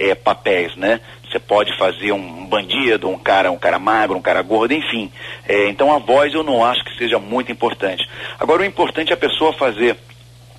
eh, 0.00 0.14
papéis, 0.14 0.74
né? 0.76 1.00
Você 1.30 1.38
pode 1.38 1.76
fazer 1.78 2.10
um 2.10 2.46
bandido, 2.46 3.08
um 3.08 3.18
cara, 3.18 3.52
um 3.52 3.58
cara 3.58 3.78
magro, 3.78 4.16
um 4.16 4.22
cara 4.22 4.42
gordo, 4.42 4.72
enfim. 4.72 5.12
Eh, 5.46 5.68
então 5.68 5.94
a 5.94 5.98
voz 5.98 6.32
eu 6.32 6.42
não 6.42 6.64
acho 6.64 6.82
que 6.84 6.96
seja 6.96 7.18
muito 7.18 7.52
importante. 7.52 8.02
Agora 8.38 8.62
o 8.62 8.64
importante 8.64 9.10
é 9.10 9.14
a 9.14 9.18
pessoa 9.18 9.52
fazer 9.52 9.96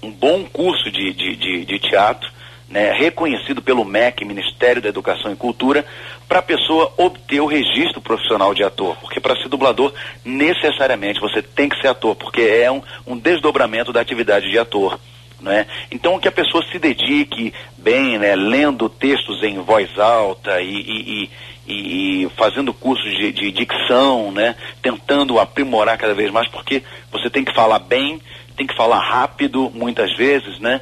um 0.02 0.12
bom 0.12 0.44
curso 0.46 0.90
de, 0.92 1.12
de, 1.14 1.36
de, 1.36 1.66
de 1.66 1.80
teatro, 1.80 2.30
né, 2.70 2.94
reconhecido 2.94 3.62
pelo 3.62 3.84
MEC, 3.84 4.24
Ministério 4.24 4.82
da 4.82 4.88
Educação 4.88 5.32
e 5.32 5.36
Cultura, 5.36 5.86
para 6.28 6.40
a 6.40 6.44
pessoa 6.44 6.94
obter 6.96 7.42
o 7.42 7.46
registro 7.46 8.00
profissional 8.00 8.54
de 8.54 8.64
ator. 8.64 8.96
Porque 9.02 9.20
para 9.20 9.36
ser 9.36 9.50
dublador, 9.50 9.94
necessariamente 10.24 11.20
você 11.20 11.42
tem 11.42 11.68
que 11.68 11.80
ser 11.82 11.90
ator, 11.90 12.16
porque 12.16 12.42
é 12.42 12.72
um, 12.72 12.82
um 13.06 13.18
desdobramento 13.18 13.92
da 13.92 14.00
atividade 14.00 14.50
de 14.50 14.58
ator. 14.58 14.98
Né? 15.42 15.66
Então 15.90 16.20
que 16.20 16.28
a 16.28 16.32
pessoa 16.32 16.64
se 16.72 16.78
dedique 16.78 17.52
bem, 17.78 18.20
né, 18.20 18.36
lendo 18.36 18.88
textos 18.88 19.42
em 19.42 19.58
voz 19.60 19.98
alta 19.98 20.62
e, 20.62 20.70
e- 20.72 21.30
e- 21.68 22.24
e- 22.26 22.30
fazendo 22.38 22.72
cursos 22.72 23.12
de, 23.18 23.32
de 23.32 23.52
dicção, 23.52 24.32
né, 24.32 24.56
tentando 24.84 25.40
aprimorar 25.40 25.98
cada 25.98 26.14
vez 26.14 26.30
mais, 26.32 26.48
porque 26.48 26.84
você 27.12 27.28
tem 27.28 27.44
que 27.44 27.56
falar 27.56 27.80
bem, 27.80 28.22
tem 28.56 28.68
que 28.68 28.76
falar 28.76 29.00
rápido 29.00 29.72
muitas 29.74 30.16
vezes, 30.16 30.60
né? 30.60 30.82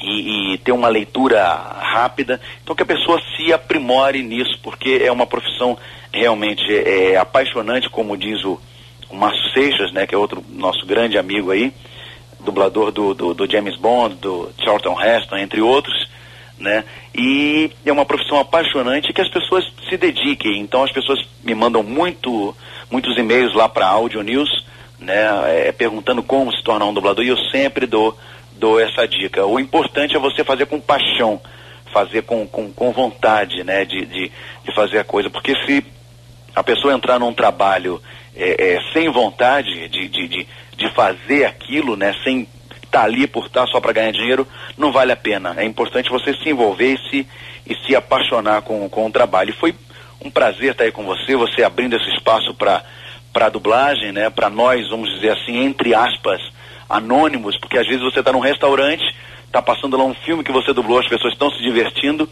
E, 0.00 0.54
e 0.54 0.58
ter 0.58 0.72
uma 0.72 0.88
leitura 0.88 1.42
rápida. 1.44 2.40
Então 2.62 2.74
que 2.76 2.82
a 2.82 2.86
pessoa 2.86 3.20
se 3.36 3.52
aprimore 3.52 4.22
nisso, 4.22 4.58
porque 4.62 5.00
é 5.04 5.10
uma 5.10 5.26
profissão 5.26 5.76
realmente 6.12 6.62
é, 6.72 7.16
apaixonante, 7.16 7.88
como 7.88 8.16
diz 8.16 8.44
o, 8.44 8.60
o 9.08 9.16
Márcio 9.16 9.50
Seixas, 9.52 9.92
né, 9.92 10.06
que 10.06 10.14
é 10.14 10.18
outro 10.18 10.44
nosso 10.50 10.86
grande 10.86 11.18
amigo 11.18 11.50
aí, 11.50 11.72
dublador 12.44 12.90
do, 12.90 13.14
do, 13.14 13.34
do 13.34 13.50
James 13.50 13.76
Bond, 13.78 14.16
do 14.16 14.50
Charlton 14.62 15.00
Heston, 15.00 15.36
entre 15.36 15.60
outros, 15.60 16.08
né? 16.58 16.84
E 17.14 17.70
é 17.84 17.92
uma 17.92 18.06
profissão 18.06 18.38
apaixonante 18.38 19.12
que 19.12 19.20
as 19.20 19.28
pessoas 19.28 19.64
se 19.88 19.96
dediquem. 19.96 20.60
Então 20.60 20.82
as 20.82 20.92
pessoas 20.92 21.18
me 21.44 21.54
mandam 21.54 21.82
muito, 21.82 22.54
muitos 22.90 23.16
e-mails 23.18 23.54
lá 23.54 23.68
para 23.68 23.86
Audio 23.86 24.22
News, 24.22 24.64
né? 24.98 25.68
é, 25.68 25.72
perguntando 25.72 26.22
como 26.22 26.52
se 26.52 26.62
tornar 26.62 26.86
um 26.86 26.94
dublador 26.94 27.24
e 27.24 27.28
eu 27.28 27.38
sempre 27.50 27.86
dou, 27.86 28.16
dou 28.58 28.80
essa 28.80 29.06
dica. 29.06 29.44
O 29.44 29.58
importante 29.58 30.16
é 30.16 30.18
você 30.18 30.44
fazer 30.44 30.66
com 30.66 30.80
paixão, 30.80 31.40
fazer 31.92 32.22
com, 32.22 32.46
com, 32.46 32.72
com 32.72 32.92
vontade, 32.92 33.62
né? 33.64 33.84
De, 33.84 34.06
de, 34.06 34.32
de 34.64 34.74
fazer 34.74 34.98
a 34.98 35.04
coisa, 35.04 35.28
porque 35.28 35.54
se 35.66 35.84
a 36.54 36.62
pessoa 36.62 36.94
entrar 36.94 37.18
num 37.18 37.32
trabalho 37.32 38.00
é, 38.34 38.74
é, 38.74 38.92
sem 38.92 39.10
vontade 39.10 39.88
de, 39.88 40.08
de, 40.08 40.28
de, 40.28 40.46
de 40.82 40.94
fazer 40.94 41.44
aquilo, 41.44 41.96
né, 41.96 42.14
sem 42.24 42.48
estar 42.82 43.04
ali 43.04 43.26
por 43.26 43.46
estar 43.46 43.66
só 43.66 43.80
para 43.80 43.92
ganhar 43.92 44.12
dinheiro, 44.12 44.46
não 44.76 44.92
vale 44.92 45.12
a 45.12 45.16
pena. 45.16 45.54
É 45.56 45.64
importante 45.64 46.10
você 46.10 46.34
se 46.34 46.48
envolver 46.48 46.94
e 46.94 47.10
se, 47.10 47.26
e 47.66 47.74
se 47.86 47.96
apaixonar 47.96 48.62
com, 48.62 48.88
com 48.88 49.06
o 49.06 49.10
trabalho. 49.10 49.50
E 49.50 49.58
foi 49.58 49.74
um 50.22 50.30
prazer 50.30 50.72
estar 50.72 50.84
aí 50.84 50.92
com 50.92 51.04
você, 51.04 51.34
você 51.36 51.62
abrindo 51.62 51.96
esse 51.96 52.10
espaço 52.10 52.54
para 52.54 52.82
para 53.32 53.48
dublagem, 53.48 54.12
né, 54.12 54.28
para 54.28 54.50
nós, 54.50 54.90
vamos 54.90 55.08
dizer 55.14 55.30
assim, 55.30 55.56
entre 55.56 55.94
aspas, 55.94 56.38
anônimos, 56.86 57.56
porque 57.58 57.78
às 57.78 57.86
vezes 57.86 58.02
você 58.02 58.20
está 58.20 58.30
num 58.30 58.40
restaurante, 58.40 59.02
está 59.46 59.62
passando 59.62 59.96
lá 59.96 60.04
um 60.04 60.12
filme 60.12 60.44
que 60.44 60.52
você 60.52 60.74
dublou, 60.74 60.98
as 60.98 61.08
pessoas 61.08 61.32
estão 61.32 61.50
se 61.50 61.62
divertindo 61.62 62.28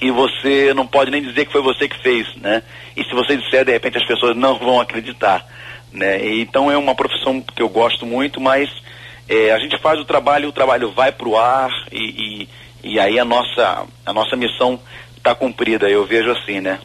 e 0.00 0.12
você 0.12 0.72
não 0.74 0.86
pode 0.86 1.10
nem 1.10 1.22
dizer 1.22 1.46
que 1.46 1.50
foi 1.50 1.60
você 1.60 1.88
que 1.88 2.00
fez, 2.00 2.36
né? 2.36 2.62
E 2.96 3.02
se 3.02 3.12
você 3.12 3.36
disser, 3.36 3.64
de 3.64 3.72
repente 3.72 3.98
as 3.98 4.06
pessoas 4.06 4.36
não 4.36 4.58
vão 4.58 4.80
acreditar, 4.80 5.44
né? 5.92 6.38
Então 6.40 6.70
é 6.70 6.76
uma 6.76 6.94
profissão 6.94 7.40
que 7.40 7.62
eu 7.62 7.68
gosto 7.68 8.04
muito, 8.06 8.40
mas 8.40 8.68
é, 9.28 9.52
a 9.52 9.58
gente 9.58 9.78
faz 9.80 9.98
o 10.00 10.04
trabalho, 10.04 10.48
o 10.48 10.52
trabalho 10.52 10.90
vai 10.92 11.12
para 11.12 11.28
o 11.28 11.36
ar 11.38 11.70
e, 11.92 12.46
e, 12.82 12.92
e 12.94 12.98
aí 13.00 13.18
a 13.18 13.24
nossa, 13.24 13.84
a 14.04 14.12
nossa 14.12 14.36
missão 14.36 14.78
está 15.16 15.34
cumprida, 15.34 15.88
eu 15.88 16.04
vejo 16.06 16.30
assim, 16.30 16.60
né? 16.60 16.78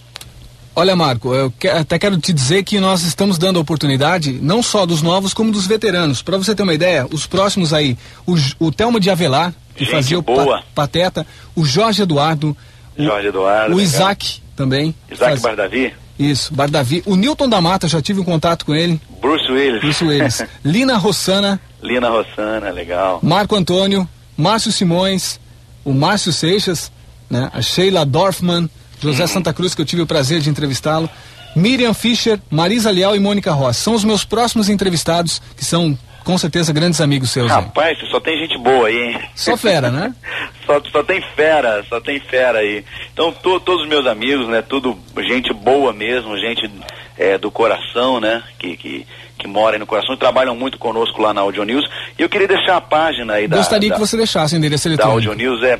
Olha, 0.76 0.96
Marco, 0.96 1.34
eu 1.34 1.50
que- 1.50 1.67
até 1.67 1.98
quero 1.98 2.20
te 2.20 2.32
dizer 2.32 2.62
que 2.63 2.80
nós 2.80 3.02
estamos 3.02 3.39
dando 3.39 3.60
oportunidade 3.60 4.34
não 4.34 4.62
só 4.62 4.86
dos 4.86 5.02
novos 5.02 5.34
como 5.34 5.52
dos 5.52 5.65
veteranos. 5.65 6.22
Para 6.22 6.38
você 6.38 6.54
ter 6.54 6.62
uma 6.62 6.74
ideia, 6.76 7.08
os 7.12 7.26
próximos 7.26 7.74
aí, 7.74 7.98
o, 8.28 8.36
o 8.60 8.72
Telmo 8.72 9.00
de 9.00 9.10
Avelar, 9.10 9.54
que 9.74 9.86
Gente 9.86 9.91
fazia 9.96 10.20
o 10.20 10.22
boa. 10.22 10.60
Pa- 10.60 10.63
Pateta, 10.76 11.26
o 11.56 11.65
Jorge 11.65 12.04
Eduardo, 12.04 12.56
Jorge 12.96 13.28
Eduardo. 13.30 13.74
o 13.74 13.78
legal. 13.78 13.84
Isaac 13.91 14.39
também. 14.56 14.93
Isaac 15.10 15.32
faz- 15.32 15.41
Bardavi. 15.41 15.93
Isso, 16.18 16.54
Bardavi. 16.54 17.04
O 17.06 17.16
Newton 17.16 17.48
da 17.48 17.62
Mata, 17.62 17.88
já 17.88 18.02
tive 18.02 18.20
um 18.20 18.24
contato 18.24 18.66
com 18.66 18.74
ele. 18.74 19.00
Bruce 19.22 19.52
Willis. 19.52 19.82
Bruce 19.82 20.04
Willis. 20.04 20.44
Lina 20.66 20.98
Rossana, 20.98 21.60
Lina 21.82 22.10
Rossana, 22.10 22.70
legal. 22.72 23.20
Marco 23.22 23.56
Antônio, 23.56 24.08
Márcio 24.36 24.72
Simões, 24.72 25.40
o 25.86 25.94
Márcio 25.94 26.34
Seixas, 26.34 26.92
né? 27.30 27.50
a 27.54 27.62
Sheila 27.62 28.06
Dorfman, 28.06 28.70
José 29.00 29.24
Uhum. 29.24 29.28
Santa 29.28 29.54
Cruz, 29.54 29.76
que 29.76 29.82
eu 29.82 29.86
tive 29.86 30.02
o 30.02 30.08
prazer 30.08 30.42
de 30.42 30.50
entrevistá-lo, 30.50 31.08
Miriam 31.56 31.94
Fischer, 31.94 32.40
Marisa 32.50 32.90
Leal 32.92 33.16
e 33.16 33.20
Mônica 33.20 33.52
Rossi. 33.52 33.82
São 33.82 33.94
os 33.94 34.04
meus 34.04 34.24
próximos 34.24 34.70
entrevistados, 34.70 35.42
que 35.56 35.64
são 35.64 35.98
com 36.28 36.38
certeza 36.38 36.74
grandes 36.74 37.00
amigos 37.00 37.32
seus. 37.32 37.50
Rapaz, 37.50 37.98
só 38.12 38.20
tem 38.20 38.38
gente 38.38 38.58
boa 38.58 38.90
aí, 38.90 38.98
hein? 39.13 39.20
Só 39.34 39.56
fera, 39.56 39.90
né? 39.90 40.13
Só, 40.68 40.82
só 40.92 41.02
tem 41.02 41.22
fera, 41.34 41.82
só 41.88 42.02
tem 42.02 42.20
fera 42.20 42.60
aí. 42.60 42.84
Então, 43.13 43.32
to- 43.32 43.62
todos 43.62 43.84
os 43.84 43.88
meus 43.88 44.06
amigos, 44.06 44.50
né? 44.50 44.62
Tudo 44.62 45.00
gente 45.26 45.54
boa 45.54 45.94
mesmo, 45.94 46.38
gente 46.38 46.70
é, 47.18 47.38
do 47.38 47.50
coração, 47.50 48.20
né? 48.20 48.44
Que, 48.60 48.76
que, 48.76 49.08
que 49.40 49.48
mora 49.48 49.78
aí 49.78 49.80
no 49.80 49.86
coração 49.88 50.13
e 50.13 50.18
trabalham 50.18 50.54
muito 50.58 50.78
conosco 50.78 51.22
lá 51.22 51.34
na 51.34 51.40
Audio 51.40 51.63
News. 51.63 51.86
E 52.20 52.22
eu 52.22 52.28
queria 52.28 52.50
deixar 52.50 52.76
a 52.76 52.82
página 52.82 53.36
aí 53.36 53.48
da. 53.48 53.56
Gostaria 53.56 53.88
da, 53.88 53.96
que 53.96 54.02
você 54.02 54.18
deixasse 54.18 54.56
o 54.56 54.58
endereço 54.58 54.90
da 54.90 54.96
eletrônico. 54.96 55.30
Audio 55.32 55.34
News 55.36 55.63
é, 55.63 55.80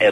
é 0.00 0.10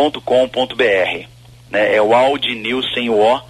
www.audnews.com.br. 0.00 1.26
Né? 1.70 1.94
É 1.94 2.02
o 2.02 2.14
Audi 2.14 2.54
News 2.54 2.86
sem 2.94 3.10
o 3.10 3.18
O, 3.20 3.40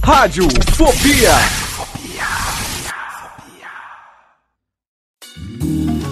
Rádio 0.02 0.48
Fobia. 0.74 1.67